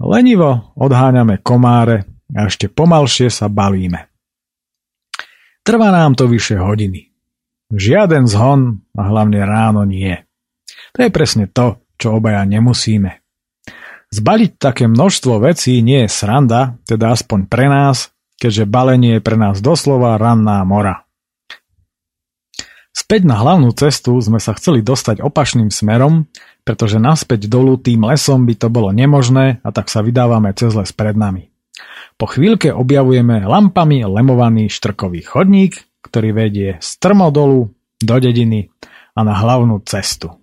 [0.06, 2.06] lenivo odháňame komáre
[2.38, 4.06] a ešte pomalšie sa balíme.
[5.66, 7.10] Trvá nám to vyše hodiny.
[7.74, 10.14] Žiaden zhon a hlavne ráno nie.
[10.94, 13.18] To je presne to, čo obaja nemusíme.
[14.14, 19.38] Zbaliť také množstvo vecí nie je sranda, teda aspoň pre nás, keďže balenie je pre
[19.38, 21.06] nás doslova ranná mora.
[22.98, 26.26] Späť na hlavnú cestu sme sa chceli dostať opačným smerom,
[26.66, 30.90] pretože naspäť dolu tým lesom by to bolo nemožné a tak sa vydávame cez les
[30.90, 31.54] pred nami.
[32.18, 37.70] Po chvíľke objavujeme lampami lemovaný štrkový chodník, ktorý vedie strmo dolu
[38.02, 38.74] do dediny
[39.14, 40.34] a na hlavnú cestu.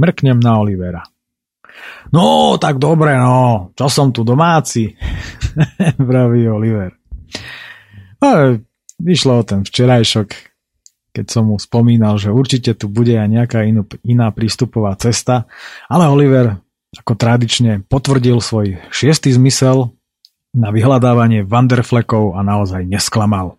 [0.00, 1.04] Mrknem na Olivera.
[2.08, 4.88] No, tak dobre, no, čo som tu domáci,
[6.08, 7.03] vraví Oliver.
[8.24, 8.56] A
[8.96, 10.28] vyšlo o ten včerajšok,
[11.12, 15.44] keď som mu spomínal, že určite tu bude aj nejaká inú, iná prístupová cesta,
[15.92, 16.56] ale Oliver
[16.96, 19.92] ako tradične potvrdil svoj šiestý zmysel
[20.56, 23.58] na vyhľadávanie Vanderflekov a naozaj nesklamal.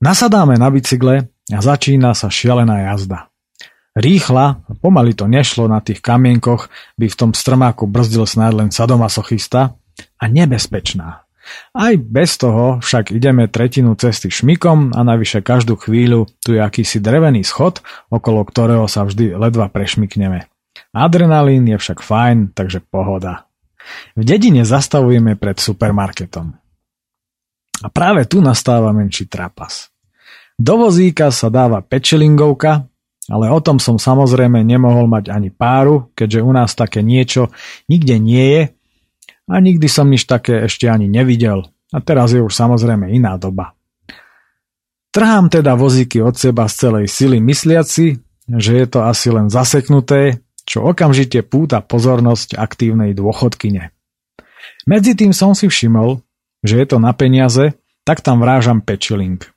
[0.00, 3.28] Nasadáme na bicykle a začína sa šialená jazda.
[3.92, 9.76] Rýchla, pomaly to nešlo na tých kamienkoch, by v tom strmáku brzdil snáď len sadomasochista
[10.16, 11.29] a nebezpečná.
[11.74, 16.98] Aj bez toho však ideme tretinu cesty šmikom a navyše každú chvíľu tu je akýsi
[16.98, 20.50] drevený schod, okolo ktorého sa vždy ledva prešmikneme.
[20.90, 23.46] Adrenalín je však fajn, takže pohoda.
[24.14, 26.54] V dedine zastavujeme pred supermarketom.
[27.80, 29.88] A práve tu nastáva menší trapas.
[30.60, 32.90] Do vozíka sa dáva pečelingovka
[33.30, 37.54] ale o tom som samozrejme nemohol mať ani páru, keďže u nás také niečo
[37.86, 38.62] nikde nie je
[39.50, 41.66] a nikdy som nič také ešte ani nevidel.
[41.90, 43.74] A teraz je už samozrejme iná doba.
[45.10, 50.38] Trhám teda vozíky od seba z celej sily mysliaci, že je to asi len zaseknuté,
[50.62, 53.90] čo okamžite púta pozornosť aktívnej dôchodkyne.
[54.86, 56.22] Medzi tým som si všimol,
[56.62, 57.74] že je to na peniaze,
[58.06, 59.50] tak tam vrážam pečilink.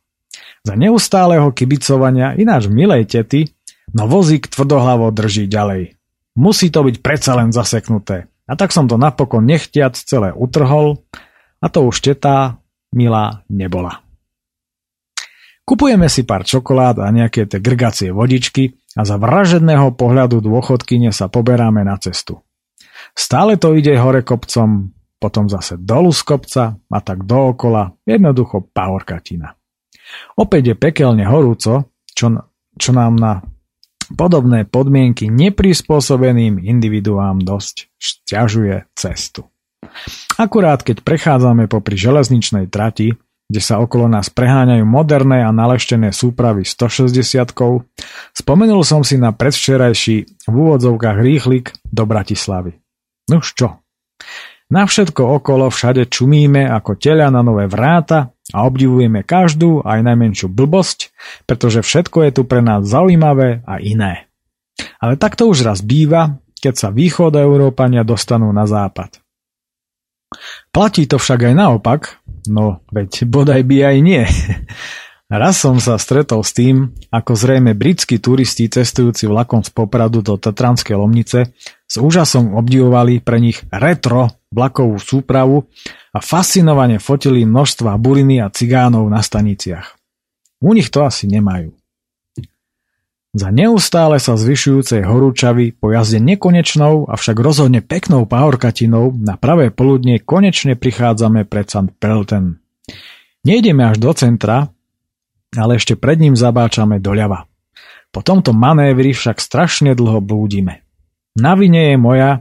[0.65, 3.53] Za neustáleho kibicovania ináč milej tety,
[3.93, 5.93] no vozík tvrdohlavo drží ďalej.
[6.33, 8.25] Musí to byť predsa len zaseknuté.
[8.43, 11.03] A tak som to napokon nechtiac celé utrhol
[11.63, 12.59] a to už tetá
[12.91, 14.03] milá nebola.
[15.63, 21.31] Kupujeme si pár čokolád a nejaké tie grgacie vodičky a za vražedného pohľadu dôchodkyne sa
[21.31, 22.43] poberáme na cestu.
[23.15, 24.91] Stále to ide hore kopcom,
[25.23, 29.55] potom zase dolu z kopca a tak dookola, jednoducho pahorkatina.
[30.35, 32.25] Opäť je pekelne horúco, čo,
[32.75, 33.39] čo nám na
[34.13, 39.49] podobné podmienky neprispôsobeným individuám dosť šťažuje cestu.
[40.39, 43.13] Akurát keď prechádzame popri železničnej trati,
[43.51, 47.13] kde sa okolo nás preháňajú moderné a naleštené súpravy 160
[48.33, 52.79] spomenul som si na predvčerajší v úvodzovkách rýchlik do Bratislavy.
[53.29, 53.83] Nuž čo?
[54.71, 60.47] Na všetko okolo všade čumíme ako teľa na nové vráta a obdivujeme každú aj najmenšiu
[60.51, 61.13] blbosť,
[61.47, 64.27] pretože všetko je tu pre nás zaujímavé a iné.
[64.99, 69.19] Ale takto už raz býva, keď sa východ Európania dostanú na západ.
[70.73, 72.01] Platí to však aj naopak,
[72.49, 74.23] no veď bodaj by aj nie.
[75.33, 80.37] Raz som sa stretol s tým, ako zrejme britskí turisti cestujúci vlakom z Popradu do
[80.37, 81.57] Tatranskej Lomnice
[81.89, 85.65] s úžasom obdivovali pre nich retro vlakovú súpravu
[86.13, 89.97] a fascinovane fotili množstva buriny a cigánov na staniciach.
[90.61, 91.73] U nich to asi nemajú.
[93.33, 100.21] Za neustále sa zvyšujúcej horúčavy po jazde nekonečnou, avšak rozhodne peknou pahorkatinou na pravé poludnie
[100.21, 101.89] konečne prichádzame pred St.
[101.97, 102.61] Pelten.
[103.41, 104.69] Nejdeme až do centra,
[105.57, 107.45] ale ešte pred ním zabáčame doľava.
[108.13, 110.85] Po tomto manévri však strašne dlho blúdime.
[111.33, 112.31] Na vine je moja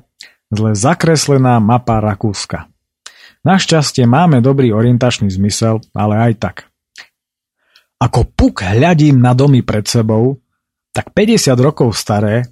[0.52, 2.68] zle zakreslená mapa Rakúska.
[3.42, 6.56] Našťastie máme dobrý orientačný zmysel, ale aj tak.
[7.98, 10.38] Ako puk hľadím na domy pred sebou,
[10.92, 12.44] tak 50 rokov staré,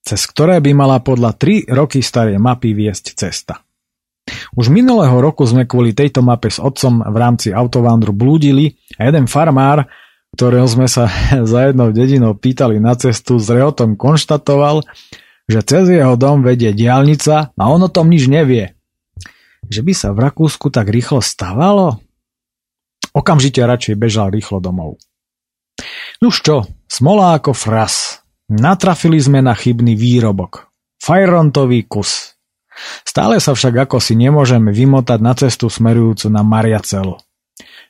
[0.00, 3.60] cez ktoré by mala podľa 3 roky staré mapy viesť cesta.
[4.54, 9.26] Už minulého roku sme kvôli tejto mape s otcom v rámci autovandru blúdili a jeden
[9.26, 9.90] farmár,
[10.34, 11.10] ktorého sme sa
[11.52, 14.86] za jednou dedinou pýtali na cestu, s rehotom konštatoval,
[15.50, 18.78] že cez jeho dom vedie diálnica a on o tom nič nevie.
[19.66, 22.00] Že by sa v Rakúsku tak rýchlo stávalo?
[23.10, 25.02] Okamžite radšej bežal rýchlo domov.
[26.22, 28.22] Nuž čo, smola ako fras.
[28.50, 30.70] Natrafili sme na chybný výrobok.
[31.00, 32.34] Fajrontový kus.
[33.06, 37.18] Stále sa však ako si nemôžeme vymotať na cestu smerujúcu na Mariacelu.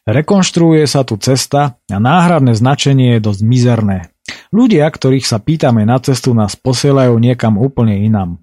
[0.08, 3.98] Rekonštruuje sa tu cesta a náhradné značenie je dosť mizerné.
[4.50, 8.40] Ľudia, ktorých sa pýtame na cestu, nás posielajú niekam úplne inam.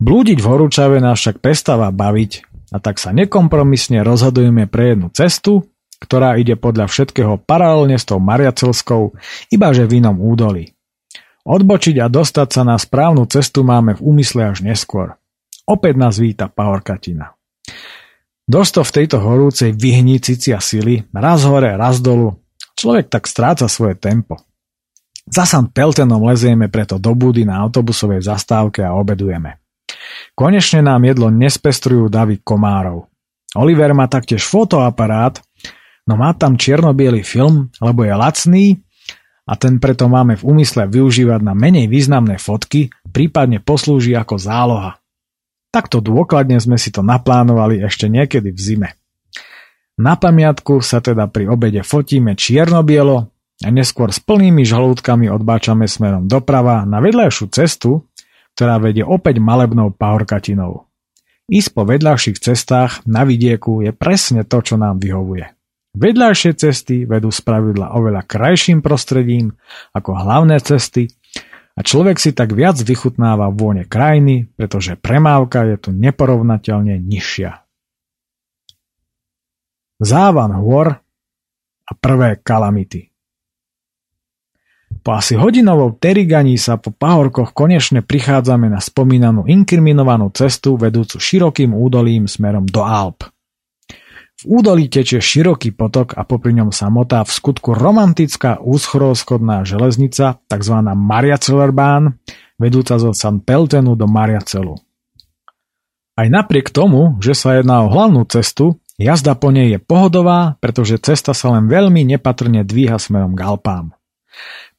[0.00, 5.68] Blúdiť v horúčave nás však prestáva baviť a tak sa nekompromisne rozhodujeme pre jednu cestu,
[6.00, 9.12] ktorá ide podľa všetkého paralelne s tou Mariacelskou,
[9.52, 10.72] iba že v inom údolí.
[11.44, 15.20] Odbočiť a dostať sa na správnu cestu máme v úmysle až neskôr.
[15.68, 17.36] Opäť nás víta Pahorkatina.
[18.50, 22.34] Dosto v tejto horúcej vyhnícici a sily, raz hore, raz dolu,
[22.74, 24.42] človek tak stráca svoje tempo.
[25.30, 29.62] Za San Peltenom lezieme preto do budy na autobusovej zastávke a obedujeme.
[30.34, 33.06] Konečne nám jedlo nespestrujú davy komárov.
[33.54, 35.38] Oliver má taktiež fotoaparát,
[36.10, 36.90] No má tam čierno
[37.22, 38.66] film, lebo je lacný
[39.46, 44.99] a ten preto máme v úmysle využívať na menej významné fotky, prípadne poslúži ako záloha.
[45.70, 48.88] Takto dôkladne sme si to naplánovali ešte niekedy v zime.
[50.00, 53.30] Na pamiatku sa teda pri obede fotíme čierno-bielo
[53.60, 58.08] a neskôr s plnými žalúdkami odbáčame smerom doprava na vedľajšiu cestu,
[58.58, 60.90] ktorá vedie opäť malebnou pahorkatinou.
[61.46, 65.46] Ísť po vedľajších cestách na vidieku je presne to, čo nám vyhovuje.
[65.90, 69.58] Vedľajšie cesty vedú spravidla oveľa krajším prostredím
[69.90, 71.10] ako hlavné cesty
[71.74, 77.62] a človek si tak viac vychutnáva vône krajiny, pretože premávka je tu neporovnateľne nižšia.
[80.00, 80.96] Závan hôr
[81.84, 83.12] a prvé kalamity
[85.04, 91.76] Po asi hodinovom teriganí sa po pahorkoch konečne prichádzame na spomínanú inkriminovanú cestu vedúcu širokým
[91.76, 93.28] údolím smerom do Alp.
[94.40, 100.40] V údolí tečie široký potok a popri ňom sa motá v skutku romantická úschrovschodná železnica,
[100.48, 100.76] tzv.
[100.80, 102.16] Mariacellerbahn,
[102.56, 104.80] vedúca zo San Peltenu do Mariacelu.
[106.16, 110.96] Aj napriek tomu, že sa jedná o hlavnú cestu, jazda po nej je pohodová, pretože
[111.04, 113.92] cesta sa len veľmi nepatrne dvíha smerom k Alpám.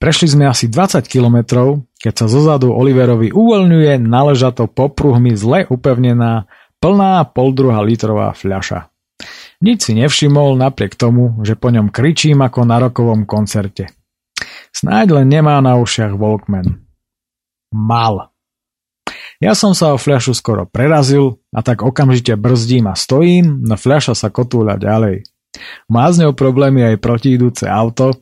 [0.02, 6.50] Prešli sme asi 20 kilometrov, keď sa zozadu Oliverovi uvoľňuje naležato popruhmi zle upevnená,
[6.82, 8.91] plná poldruha litrová fľaša.
[9.62, 13.94] Nič si nevšimol napriek tomu, že po ňom kričím ako na rokovom koncerte.
[14.74, 16.82] Snáď len nemá na ušiach Walkman.
[17.70, 18.34] Mal.
[19.38, 24.18] Ja som sa o fľašu skoro prerazil a tak okamžite brzdím a stojím, no fľaša
[24.18, 25.30] sa kotúľa ďalej.
[25.90, 28.18] Má z ňou problémy aj protiidúce auto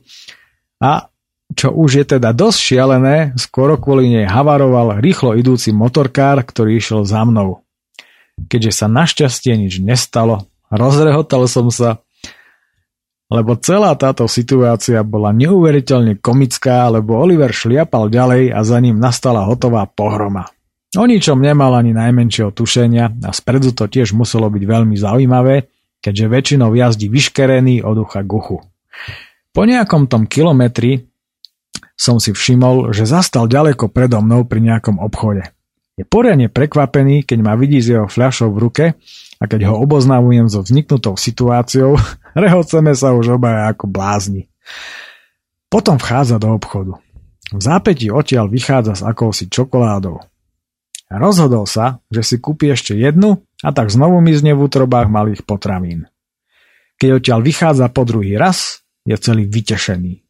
[0.80, 1.08] a
[1.56, 7.02] čo už je teda dosť šialené, skoro kvôli nej havaroval rýchlo idúci motorkár, ktorý išiel
[7.02, 7.66] za mnou.
[8.46, 11.98] Keďže sa našťastie nič nestalo, Rozrehotal som sa,
[13.30, 19.46] lebo celá táto situácia bola neuveriteľne komická, lebo Oliver šliapal ďalej a za ním nastala
[19.46, 20.50] hotová pohroma.
[20.98, 25.70] O ničom nemal ani najmenšieho tušenia a spredu to tiež muselo byť veľmi zaujímavé,
[26.02, 28.58] keďže väčšinou jazdí vyškerený od ucha k uchu.
[29.54, 31.06] Po nejakom tom kilometri
[31.94, 35.46] som si všimol, že zastal ďaleko predo mnou pri nejakom obchode.
[35.98, 38.84] Je poriadne prekvapený, keď ma vidí s jeho fľašou v ruke
[39.40, 41.98] a keď ho oboznamujem so vzniknutou situáciou,
[42.38, 44.48] rehoceme sa už obaja ako blázni.
[45.70, 46.98] Potom vchádza do obchodu.
[47.50, 50.22] V zápäti odtiaľ vychádza s akousi čokoládou.
[51.10, 56.06] Rozhodol sa, že si kúpi ešte jednu a tak znovu mizne v útrobách malých potravín.
[57.02, 60.22] Keď odtiaľ vychádza po druhý raz, je celý vytešený.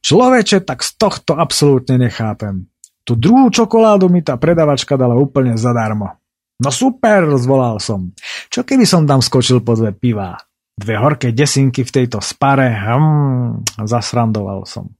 [0.00, 2.69] Človeče, tak z tohto absolútne nechápem.
[3.04, 6.20] Tu druhú čokoládu mi tá predavačka dala úplne zadarmo.
[6.60, 8.12] No super, zvolal som.
[8.52, 10.36] Čo keby som tam skočil po dve pivá?
[10.76, 14.92] Dve horké desinky v tejto spare, hm, zasrandoval som.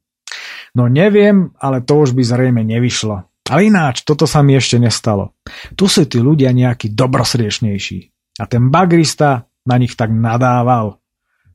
[0.76, 3.28] No neviem, ale to už by zrejme nevyšlo.
[3.50, 5.34] Ale ináč, toto sa mi ešte nestalo.
[5.74, 7.98] Tu sú tí ľudia nejakí dobrosriečnejší.
[8.38, 11.02] A ten bagrista na nich tak nadával,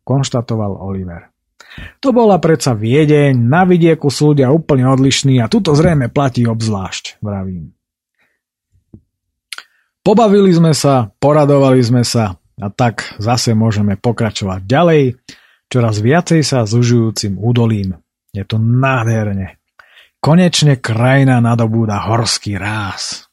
[0.03, 1.34] konštatoval Oliver.
[1.99, 7.19] To bola predsa Viedeň, na vidieku sú ľudia úplne odlišní a tuto zrejme platí obzvlášť,
[7.19, 7.75] vravím.
[10.05, 15.03] Pobavili sme sa, poradovali sme sa a tak zase môžeme pokračovať ďalej,
[15.65, 17.97] čoraz viacej sa zužujúcim údolím.
[18.29, 19.57] Je to nádherne.
[20.21, 23.25] Konečne krajina nadobúda horský ráz.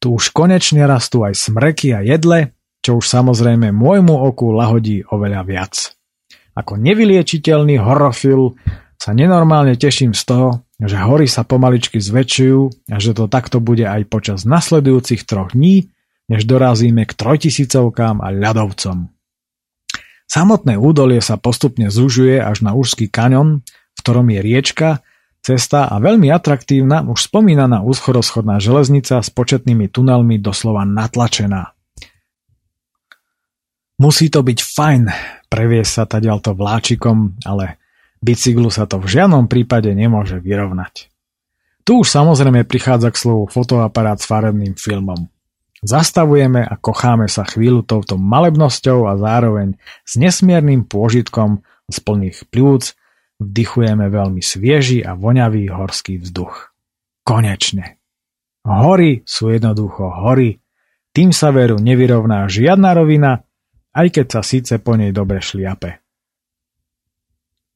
[0.00, 5.44] Tu už konečne rastú aj smreky a jedle, čo už samozrejme môjmu oku lahodí oveľa
[5.44, 5.99] viac.
[6.54, 8.58] Ako nevyliečiteľný horofil
[9.00, 10.48] sa nenormálne teším z toho,
[10.80, 15.92] že hory sa pomaličky zväčšujú a že to takto bude aj počas nasledujúcich troch dní,
[16.28, 19.08] než dorazíme k trojtisícovkám a ľadovcom.
[20.30, 24.88] Samotné údolie sa postupne zužuje až na úžský kaňon, v ktorom je riečka,
[25.42, 31.74] cesta a veľmi atraktívna už spomínaná úschoroschodná železnica s početnými tunelmi doslova natlačená.
[34.00, 35.02] Musí to byť fajn
[35.52, 37.76] previesť sa taďalto vláčikom, ale
[38.24, 41.12] Bicyklu sa to v žiadnom prípade nemôže vyrovnať.
[41.84, 45.28] Tu už samozrejme prichádza k slovu fotoaparát s farebným filmom.
[45.84, 52.96] Zastavujeme a kocháme sa chvíľu touto malebnosťou a zároveň s nesmiernym pôžitkom z plných pľúc
[53.40, 56.72] vdychujeme veľmi svieži a voňavý horský vzduch.
[57.24, 58.00] Konečne.
[58.64, 60.60] Hory sú jednoducho hory,
[61.16, 63.40] tým sa veru nevyrovná žiadna rovina,
[63.94, 66.00] aj keď sa síce po nej dobre šliape.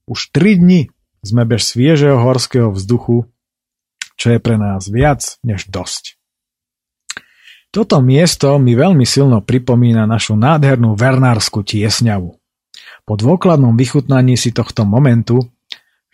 [0.05, 0.87] Už tri dni
[1.25, 3.25] sme bez sviežeho horského vzduchu,
[4.15, 6.21] čo je pre nás viac než dosť.
[7.73, 12.31] Toto miesto mi veľmi silno pripomína našu nádhernú vernársku tiesňavu.
[13.03, 15.43] Po dôkladnom vychutnaní si tohto momentu,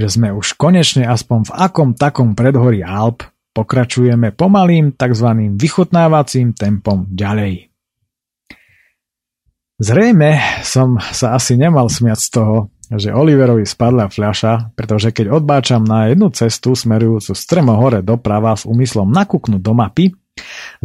[0.02, 3.22] že sme už konečne aspoň v akom takom predhorí Alp,
[3.54, 5.54] pokračujeme pomalým tzv.
[5.54, 7.71] vychutnávacím tempom ďalej.
[9.82, 15.82] Zrejme som sa asi nemal smiať z toho, že Oliverovi spadla fľaša, pretože keď odbáčam
[15.82, 20.06] na jednu cestu smerujúcu strmo hore doprava s úmyslom nakúknúť do mapy,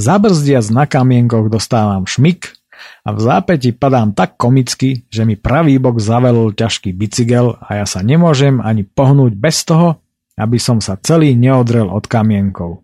[0.00, 2.56] zabrzdiac na kamienkoch dostávam šmik
[3.04, 7.84] a v zápäti padám tak komicky, že mi pravý bok zavelil ťažký bicykel a ja
[7.84, 10.00] sa nemôžem ani pohnúť bez toho,
[10.40, 12.80] aby som sa celý neodrel od kamienkov.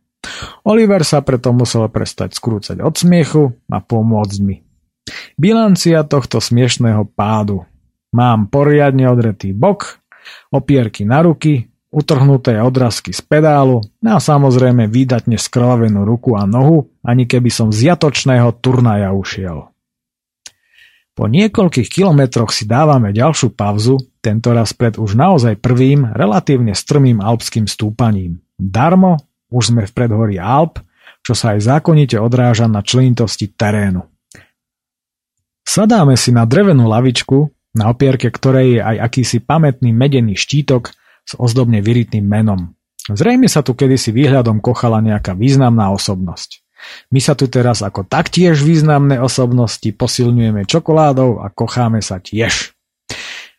[0.69, 4.61] Oliver sa preto musel prestať skrúcať od smiechu a pomôcť mi.
[5.35, 7.66] Bilancia tohto smiešného pádu
[8.12, 10.05] Mám poriadne odretý bok,
[10.53, 17.24] opierky na ruky, utrhnuté odrazky z pedálu a samozrejme výdatne skrvavenú ruku a nohu, ani
[17.24, 19.73] keby som z jatočného turnaja ušiel.
[21.12, 27.69] Po niekoľkých kilometroch si dávame ďalšiu pauzu, tentoraz pred už naozaj prvým, relatívne strmým alpským
[27.69, 28.41] stúpaním.
[28.57, 29.20] Darmo,
[29.53, 30.81] už sme v predhorí Alp,
[31.20, 34.12] čo sa aj zákonite odráža na členitosti terénu.
[35.63, 41.33] Sadáme si na drevenú lavičku, na opierke ktorej je aj akýsi pamätný medený štítok s
[41.39, 42.75] ozdobne vyritým menom.
[43.09, 46.63] Zrejme sa tu kedysi výhľadom kochala nejaká významná osobnosť.
[47.15, 52.72] My sa tu teraz ako taktiež významné osobnosti posilňujeme čokoládou a kocháme sa tiež.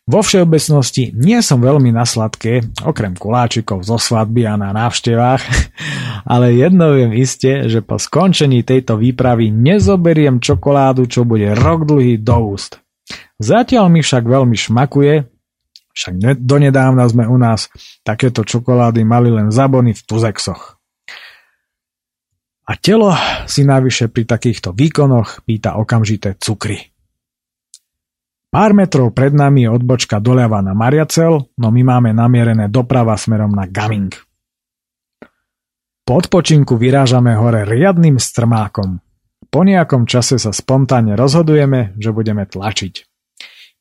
[0.04, 5.40] Vo všeobecnosti nie som veľmi na sladké, okrem koláčikov zo svadby a na návštevách,
[6.32, 12.20] ale jedno viem iste, že po skončení tejto výpravy nezoberiem čokoládu, čo bude rok dlhý
[12.20, 12.84] do úst.
[13.40, 15.24] Zatiaľ mi však veľmi šmakuje,
[15.96, 17.72] však donedávna sme u nás
[18.04, 20.76] takéto čokolády mali len zabony v tuzexoch.
[22.64, 23.12] A telo
[23.48, 26.93] si navyše pri takýchto výkonoch pýta okamžité cukry.
[28.54, 33.50] Pár metrov pred nami je odbočka doľava na Mariacel, no my máme namierené doprava smerom
[33.50, 34.14] na Gaming.
[36.06, 39.02] Po odpočinku vyrážame hore riadnym strmákom.
[39.50, 42.94] Po nejakom čase sa spontánne rozhodujeme, že budeme tlačiť.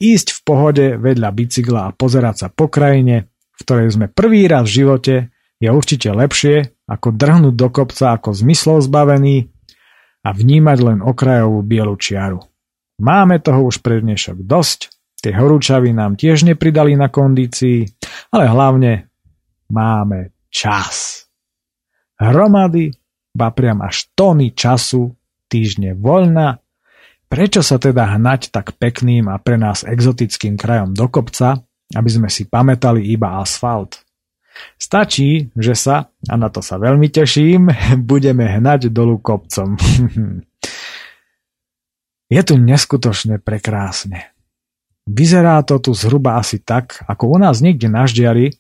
[0.01, 4.65] Ísť v pohode vedľa bicykla a pozerať sa po krajine, v ktorej sme prvý raz
[4.65, 5.15] v živote,
[5.61, 9.53] je určite lepšie, ako drhnúť do kopca ako zmyslov zbavený
[10.25, 12.41] a vnímať len okrajovú bielu čiaru.
[13.01, 17.89] Máme toho už pre dnešok dosť, tie horúčavy nám tiež nepridali na kondícii,
[18.29, 19.09] ale hlavne
[19.73, 21.25] máme čas.
[22.21, 22.93] Hromady,
[23.33, 25.09] ba priam až tóny času,
[25.49, 26.61] týždne voľna,
[27.25, 31.65] prečo sa teda hnať tak pekným a pre nás exotickým krajom do kopca,
[31.97, 34.05] aby sme si pamätali iba asfalt?
[34.77, 37.73] Stačí, že sa, a na to sa veľmi teším,
[38.09, 39.73] budeme hnať dolu kopcom.
[42.33, 44.33] Je tu neskutočne prekrásne.
[45.05, 48.57] Vyzerá to tu zhruba asi tak, ako u nás niekde na ždiari,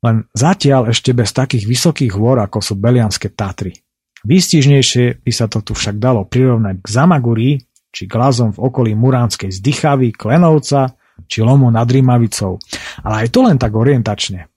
[0.00, 3.76] len zatiaľ ešte bez takých vysokých hôr, ako sú Belianské Tatry.
[4.24, 7.50] Výstižnejšie by sa to tu však dalo prirovnať k Zamagurí,
[7.92, 10.96] či glazom v okolí Muránskej zdychavy, Klenovca,
[11.28, 12.56] či lomu nad Rímavicou.
[13.04, 14.48] Ale aj to len tak orientačne.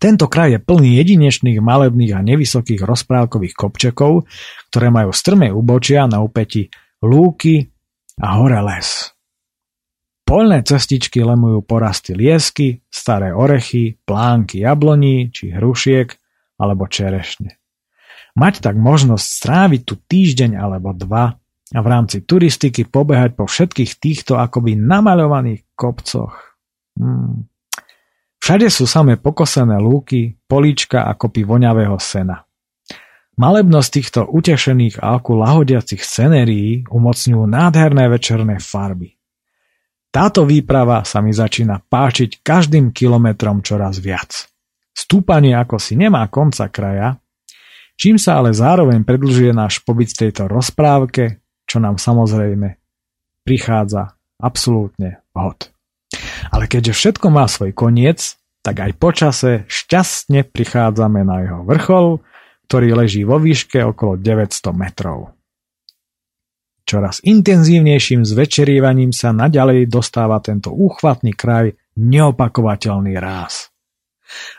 [0.00, 4.24] Tento kraj je plný jedinečných malebných a nevysokých rozprávkových kopčekov,
[4.72, 7.72] ktoré majú strmé ubočia na upeti lúky
[8.20, 9.12] a hore les.
[10.26, 16.10] Polné cestičky lemujú porasty liesky, staré orechy, plánky jabloní či hrušiek
[16.58, 17.54] alebo čerešne.
[18.36, 21.38] Mať tak možnosť stráviť tu týždeň alebo dva
[21.74, 26.58] a v rámci turistiky pobehať po všetkých týchto akoby namaľovaných kopcoch.
[26.98, 27.46] Hmm.
[28.42, 32.45] Všade sú samé pokosené lúky, políčka a kopy voňavého sena.
[33.36, 39.12] Malebnosť týchto utešených a lahodiacich scenérií umocňujú nádherné večerné farby.
[40.08, 44.48] Táto výprava sa mi začína páčiť každým kilometrom čoraz viac.
[44.96, 47.20] Stúpanie ako si nemá konca kraja,
[48.00, 52.80] čím sa ale zároveň predlžuje náš pobyt v tejto rozprávke, čo nám samozrejme
[53.44, 55.68] prichádza absolútne vhod.
[56.48, 62.24] Ale keďže všetko má svoj koniec, tak aj počase šťastne prichádzame na jeho vrchol,
[62.66, 65.32] ktorý leží vo výške okolo 900 metrov.
[66.86, 73.74] Čoraz intenzívnejším zvečerievaním sa naďalej dostáva tento úchvatný kraj neopakovateľný ráz.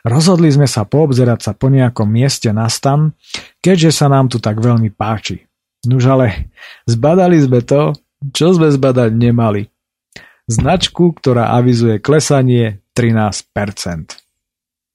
[0.04, 3.16] Rozhodli sme sa poobzerať sa po nejakom mieste na stan,
[3.64, 5.48] keďže sa nám tu tak veľmi páči.
[5.88, 6.52] Nuž ale
[6.84, 7.96] zbadali sme to,
[8.36, 9.72] čo sme zbadať nemali
[10.48, 14.20] značku, ktorá avizuje klesanie 13%.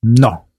[0.09, 0.52] No,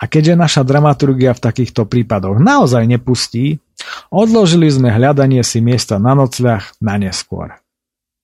[0.00, 3.60] a keďže naša dramaturgia v takýchto prípadoch naozaj nepustí,
[4.08, 7.52] odložili sme hľadanie si miesta na nocľah na neskôr.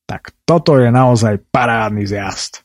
[0.09, 2.65] Tak toto je naozaj parádny zjazd.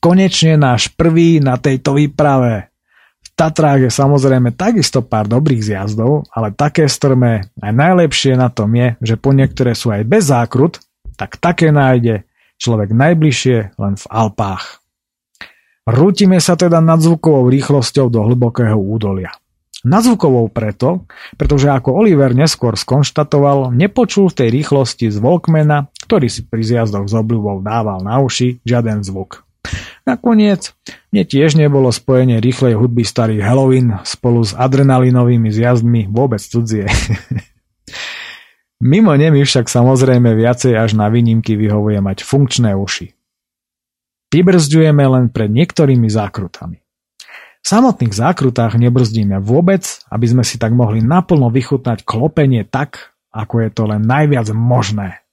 [0.00, 2.70] Konečne náš prvý na tejto výprave.
[3.18, 8.72] V Tatrách je samozrejme takisto pár dobrých zjazdov, ale také strmé aj najlepšie na tom
[8.72, 10.80] je, že po niektoré sú aj bez zákrut,
[11.18, 12.24] tak také nájde
[12.62, 14.82] človek najbližšie len v Alpách.
[15.88, 19.32] Rútime sa teda nadzvukovou rýchlosťou do hlbokého údolia.
[19.88, 21.08] Nadzvukovou preto,
[21.40, 27.08] pretože ako Oliver neskôr skonštatoval, nepočul v tej rýchlosti z Volkmana, ktorý si pri zjazdoch
[27.08, 29.48] z obľubou dával na uši, žiaden zvuk.
[30.04, 30.76] Nakoniec,
[31.08, 36.84] mne tiež nebolo spojenie rýchlej hudby starých Halloween spolu s adrenalinovými zjazdmi vôbec cudzie.
[38.84, 43.17] Mimo ne mi však samozrejme viacej až na výnimky vyhovuje mať funkčné uši.
[44.28, 46.84] Vybrzdujeme len pred niektorými zákrutami.
[47.58, 53.64] V samotných zákrutách nebrzdíme vôbec, aby sme si tak mohli naplno vychutnať klopenie tak, ako
[53.64, 55.24] je to len najviac možné.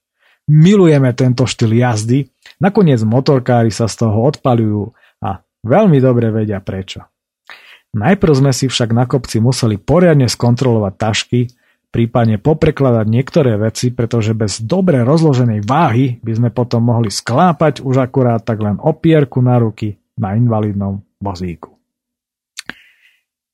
[0.46, 2.30] Milujeme tento štýl jazdy,
[2.62, 7.02] nakoniec motorkári sa z toho odpalujú a veľmi dobre vedia prečo.
[7.96, 11.40] Najprv sme si však na kopci museli poriadne skontrolovať tašky,
[11.90, 18.04] prípadne poprekladať niektoré veci, pretože bez dobre rozloženej váhy by sme potom mohli sklápať už
[18.04, 21.76] akurát tak len opierku na ruky na invalidnom vozíku.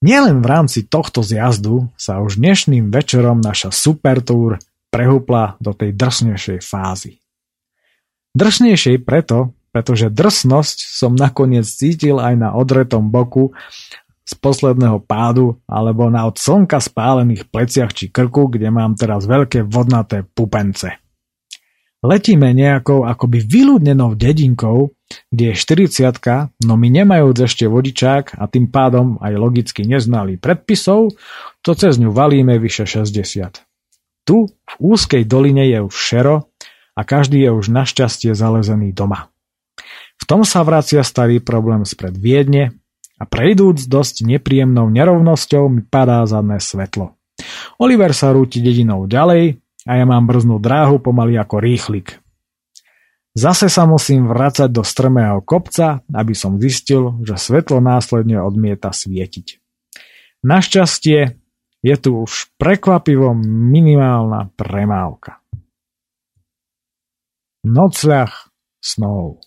[0.02, 4.58] Nielen v rámci tohto zjazdu sa už dnešným večerom naša super tour
[4.90, 7.22] prehúpla do tej drsnejšej fázy.
[8.34, 13.54] Drsnejšej preto, pretože drsnosť som nakoniec cítil aj na odretom boku
[14.22, 19.66] z posledného pádu alebo na od slnka spálených pleciach či krku, kde mám teraz veľké
[19.66, 21.02] vodnaté pupence.
[22.02, 24.90] Letíme nejakou akoby vyľudnenou dedinkou,
[25.30, 31.14] kde je 40 no my nemajúc ešte vodičák a tým pádom aj logicky neznali predpisov,
[31.62, 33.62] to cez ňu valíme vyše 60.
[34.26, 36.50] Tu v úzkej doline je už šero
[36.98, 39.30] a každý je už našťastie zalezený doma.
[40.18, 42.81] V tom sa vracia starý problém spred Viedne,
[43.22, 47.14] a prejdúc dosť nepríjemnou nerovnosťou mi padá zadné svetlo.
[47.78, 52.18] Oliver sa rúti dedinou ďalej a ja mám brznú dráhu pomaly ako rýchlik.
[53.32, 59.62] Zase sa musím vrácať do strmého kopca, aby som zistil, že svetlo následne odmieta svietiť.
[60.42, 61.38] Našťastie
[61.80, 65.38] je tu už prekvapivo minimálna premávka.
[67.62, 68.50] Nocľah
[68.82, 69.38] snov.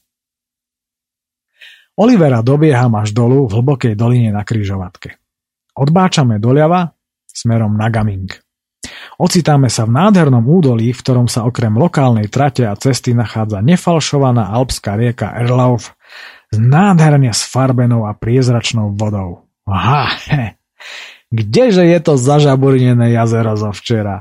[1.96, 5.16] Olivera dobieham až dolu v hlbokej doline na kryžovatke.
[5.76, 6.92] Odbáčame doľava
[7.24, 8.32] smerom na Gaming.
[9.16, 14.52] Ocitáme sa v nádhernom údolí, v ktorom sa okrem lokálnej trate a cesty nachádza nefalšovaná
[14.52, 15.96] alpská rieka Erlauf
[16.52, 19.48] s nádherne sfarbenou a priezračnou vodou.
[19.64, 20.60] Aha, he.
[21.32, 24.20] Kdeže je to zažaburinené jazero zo včera?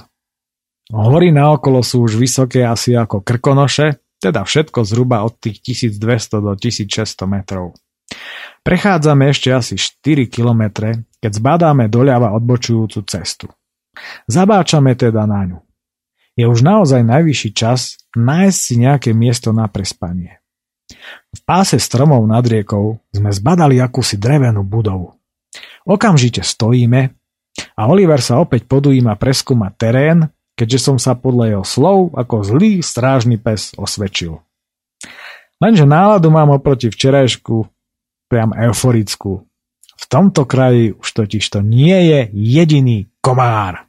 [0.95, 6.53] Hory naokolo sú už vysoké asi ako krkonoše teda všetko zhruba od tých 1200 do
[6.57, 7.74] 1600 metrov.
[8.65, 13.47] Prechádzame ešte asi 4 kilometre, keď zbadáme doľava odbočujúcu cestu.
[14.27, 15.59] Zabáčame teda na ňu.
[16.35, 20.43] Je už naozaj najvyšší čas nájsť si nejaké miesto na prespanie.
[21.31, 25.15] V páse stromov nad riekou sme zbadali akúsi drevenú budovu.
[25.86, 27.15] Okamžite stojíme
[27.78, 30.19] a Oliver sa opäť podujíma preskúmať terén
[30.55, 34.39] keďže som sa podľa jeho slov ako zlý strážny pes osvedčil.
[35.63, 37.67] Lenže náladu mám oproti včerajšku
[38.27, 39.47] priam euforickú.
[39.95, 43.87] V tomto kraji už totiž to nie je jediný komár.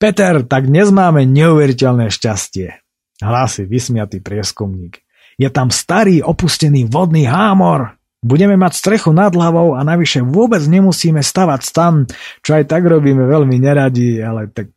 [0.00, 2.76] Peter, tak dnes máme neuveriteľné šťastie,
[3.22, 5.00] hlási vysmiatý prieskumník.
[5.38, 7.96] Je tam starý opustený vodný hámor.
[8.24, 12.08] Budeme mať strechu nad hlavou a navyše vôbec nemusíme stavať stan,
[12.40, 14.72] čo aj tak robíme veľmi neradi, ale tak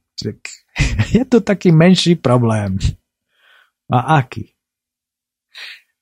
[1.15, 2.75] je to taký menší problém.
[3.87, 4.51] A aký?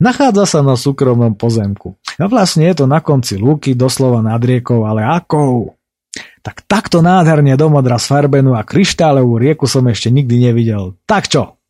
[0.01, 1.95] Nachádza sa na súkromnom pozemku.
[2.19, 5.77] A vlastne je to na konci lúky, doslova nad riekou, ale akou?
[6.43, 10.99] Tak takto nádherne domodra sfarbenú a kryštálovú rieku som ešte nikdy nevidel.
[11.07, 11.61] Tak čo?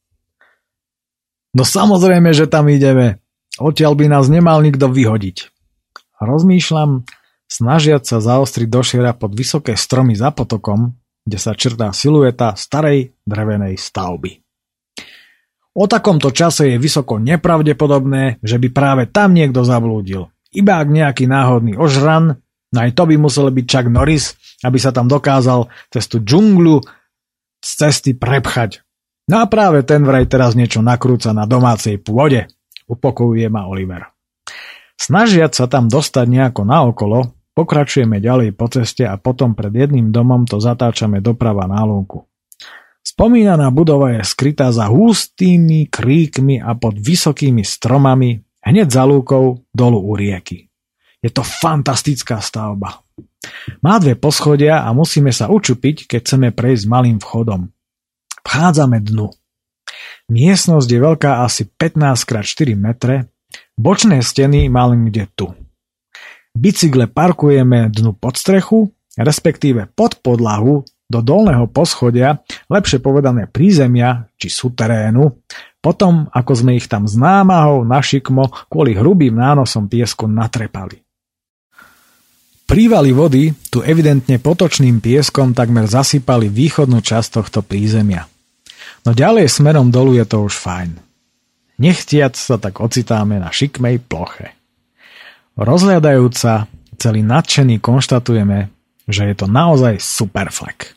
[1.56, 3.19] No samozrejme, že tam ideme.
[3.56, 5.55] Odtiaľ by nás nemal nikto vyhodiť.
[6.19, 7.03] Rozmýšľam,
[7.45, 13.75] snažiať sa zaostriť došiera pod vysoké stromy za potokom, kde sa črtá silueta starej drevenej
[13.75, 14.45] stavby.
[15.75, 20.31] O takomto čase je vysoko nepravdepodobné, že by práve tam niekto zablúdil.
[20.55, 22.39] Iba ak nejaký náhodný ožran,
[22.71, 26.79] no aj to by musel byť Chuck Norris, aby sa tam dokázal cez tú džungľu
[27.59, 28.87] z cesty prepchať.
[29.27, 32.47] No a práve ten vraj teraz niečo nakrúca na domácej pôde,
[32.87, 34.14] upokojuje ma Oliver.
[34.95, 40.43] Snažiať sa tam dostať nejako naokolo, Pokračujeme ďalej po ceste a potom pred jedným domom
[40.43, 42.27] to zatáčame doprava na lúku.
[42.99, 50.03] Spomínaná budova je skrytá za hustými kríkmi a pod vysokými stromami hneď za lúkou dolu
[50.03, 50.67] u rieky.
[51.23, 52.99] Je to fantastická stavba.
[53.80, 57.72] Má dve poschodia a musíme sa učupiť, keď chceme prejsť malým vchodom.
[58.43, 59.31] Vchádzame dnu.
[60.27, 63.31] Miestnosť je veľká asi 15x4 metre,
[63.76, 65.52] bočné steny má len kde tu.
[66.56, 74.49] Bicykle parkujeme dnu pod strechu, respektíve pod podlahu do dolného poschodia, lepšie povedané prízemia či
[74.49, 75.45] suterénu,
[75.77, 81.06] potom ako sme ich tam s námahou na šikmo kvôli hrubým nánosom piesku natrepali.
[82.65, 88.26] Prívaly vody tu evidentne potočným pieskom takmer zasypali východnú časť tohto prízemia.
[89.06, 91.05] No ďalej smerom dolu je to už fajn.
[91.76, 94.56] Nechtiac sa tak ocitáme na šikmej ploche.
[95.60, 98.72] Rozhľadajúca, celý nadšený konštatujeme,
[99.07, 100.95] že je to naozaj super flek.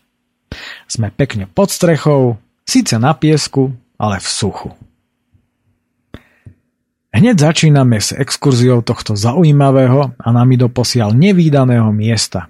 [0.87, 4.71] Sme pekne pod strechou, síce na piesku, ale v suchu.
[7.09, 12.47] Hneď začíname s exkurziou tohto zaujímavého a nami doposiaľ nevýdaného miesta.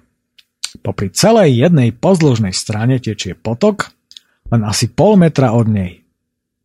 [0.85, 3.89] Popri celej jednej pozdĺžnej strane tečie potok,
[4.53, 5.98] len asi pol metra od nej.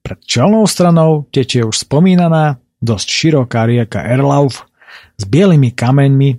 [0.05, 4.68] Pred čelnou stranou tečie už spomínaná, dosť široká rieka Erlauf
[5.16, 6.31] s bielými kameňmi,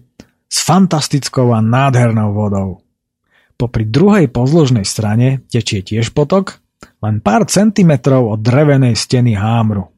[0.46, 2.86] s fantastickou a nádhernou vodou.
[3.58, 6.62] Popri druhej pozdĺžnej strane tečie tiež potok,
[7.02, 9.90] len pár centimetrov od drevenej steny hámru.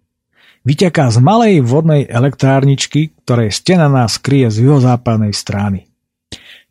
[0.64, 5.91] Vyteká z malej vodnej elektrárničky, ktorej stena nás kryje z juhozápadnej strany.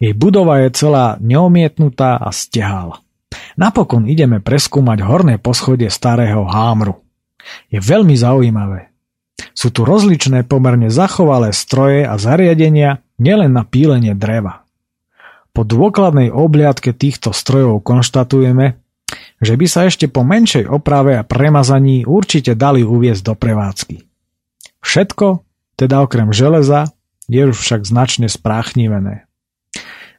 [0.01, 3.05] Jej budova je celá neomietnutá a stehála.
[3.57, 7.01] Napokon ideme preskúmať horné poschodie starého hámru.
[7.73, 8.93] Je veľmi zaujímavé.
[9.57, 14.65] Sú tu rozličné pomerne zachovalé stroje a zariadenia nielen na pílenie dreva.
[15.57, 18.77] Po dôkladnej obliadke týchto strojov konštatujeme,
[19.41, 23.97] že by sa ešte po menšej oprave a premazaní určite dali uviezť do prevádzky.
[24.85, 25.41] Všetko,
[25.81, 26.93] teda okrem železa,
[27.25, 29.25] je už však značne spráchnivené.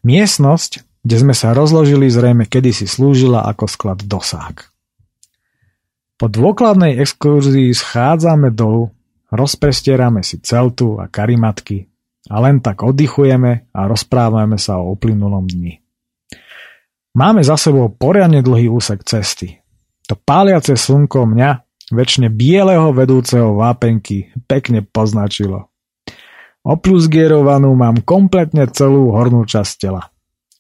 [0.02, 4.76] Miestnosť, kde sme sa rozložili, zrejme kedysi slúžila ako sklad dosák.
[6.20, 8.92] Po dôkladnej exkurzii schádzame dolu,
[9.32, 11.88] rozprestierame si celtu a karimatky
[12.28, 15.80] a len tak oddychujeme a rozprávame sa o uplynulom dni.
[17.16, 19.64] Máme za sebou poriadne dlhý úsek cesty.
[20.12, 25.72] To páliace slnko mňa, väčšine bieleho vedúceho vápenky, pekne poznačilo.
[26.68, 30.12] Oplusgierovanú mám kompletne celú hornú časť tela.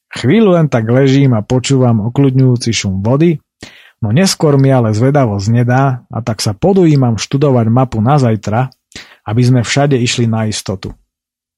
[0.08, 3.44] Chvíľu len tak ležím a počúvam okľudňujúci šum vody,
[4.00, 8.72] no neskôr mi ale zvedavosť nedá a tak sa podujímam študovať mapu na zajtra,
[9.28, 10.96] aby sme všade išli na istotu.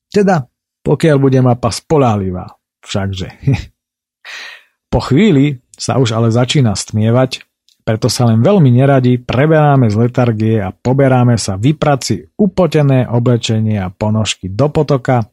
[0.09, 0.49] Teda,
[0.81, 3.29] pokiaľ bude mapa spolahlivá, všakže.
[4.93, 7.45] po chvíli sa už ale začína stmievať,
[7.85, 13.81] preto sa len veľmi neradi preberáme z letargie a poberáme sa vyprať si upotené oblečenie
[13.81, 15.29] a ponožky do potoka,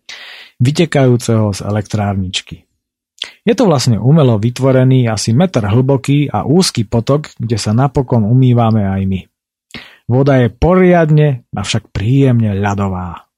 [0.57, 2.66] vytekajúceho z elektrárničky.
[3.47, 8.83] Je to vlastne umelo vytvorený asi meter hlboký a úzky potok, kde sa napokon umývame
[8.83, 9.21] aj my.
[10.11, 13.31] Voda je poriadne, avšak príjemne ľadová.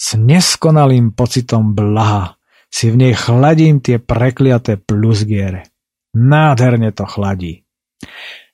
[0.00, 2.40] S neskonalým pocitom blaha
[2.72, 5.68] si v nej chladím tie prekliaté plusgiere.
[6.16, 7.68] Nádherne to chladí.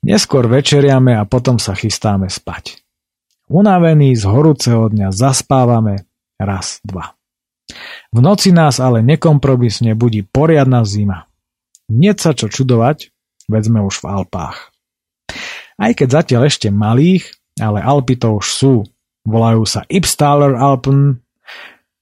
[0.03, 2.83] Neskôr večeriame a potom sa chystáme spať.
[3.51, 6.07] Unavení z horúceho dňa zaspávame
[6.39, 7.20] raz, dva.
[8.11, 11.31] V noci nás ale nekompromisne budí poriadna zima.
[11.91, 13.11] Nie sa čo čudovať,
[13.51, 14.71] veď sme už v Alpách.
[15.81, 18.75] Aj keď zatiaľ ešte malých, ale Alpy to už sú.
[19.27, 21.21] Volajú sa Ipstaler Alpen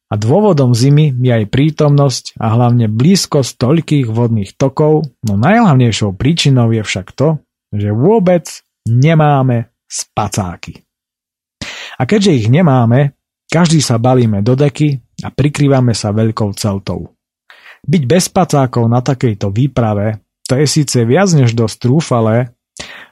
[0.08, 6.72] a dôvodom zimy je aj prítomnosť a hlavne blízkosť toľkých vodných tokov, no najhlavnejšou príčinou
[6.72, 7.42] je však to,
[7.74, 8.48] že vôbec
[8.88, 10.88] nemáme spacáky.
[11.98, 13.18] A keďže ich nemáme,
[13.52, 17.14] každý sa balíme do deky a prikrývame sa veľkou celtou.
[17.86, 22.54] Byť bez pacákov na takejto výprave, to je síce viac než dosť trúfale,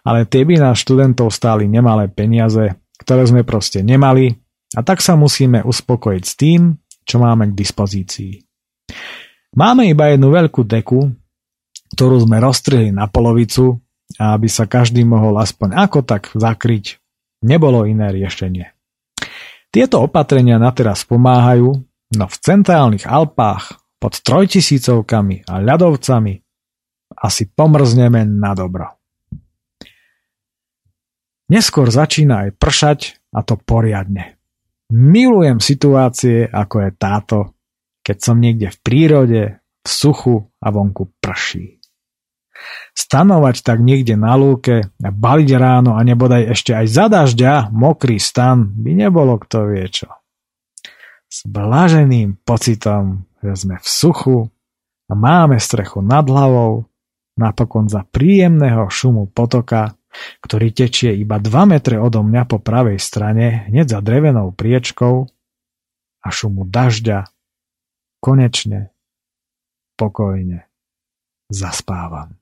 [0.07, 4.35] ale tie by nás študentov stáli nemalé peniaze, ktoré sme proste nemali
[4.75, 6.61] a tak sa musíme uspokojiť s tým,
[7.07, 8.33] čo máme k dispozícii.
[9.57, 11.11] Máme iba jednu veľkú deku,
[11.95, 13.81] ktorú sme roztrhli na polovicu
[14.17, 17.03] aby sa každý mohol aspoň ako tak zakryť,
[17.43, 18.73] nebolo iné riešenie.
[19.75, 21.83] Tieto opatrenia na teraz pomáhajú,
[22.15, 26.35] no v centrálnych Alpách pod trojtisícovkami a ľadovcami
[27.17, 28.93] asi pomrzneme na dobro.
[31.47, 32.99] Neskôr začína aj pršať
[33.31, 34.35] a to poriadne.
[34.91, 37.39] Milujem situácie ako je táto,
[38.03, 39.43] keď som niekde v prírode,
[39.83, 41.79] v suchu a vonku prší.
[42.97, 48.19] Stanovať tak niekde na lúke a baliť ráno a nebodaj ešte aj za dažďa mokrý
[48.19, 50.11] stan by nebolo kto vie čo.
[51.37, 54.39] S blaženým pocitom, že sme v suchu
[55.05, 56.89] a máme strechu nad hlavou,
[57.37, 59.93] napokon za príjemného šumu potoka,
[60.41, 65.29] ktorý tečie iba 2 metre odo mňa po pravej strane, hneď za drevenou priečkou
[66.25, 67.29] a šumu dažďa,
[68.25, 68.97] konečne,
[70.01, 70.65] pokojne
[71.53, 72.41] zaspávam.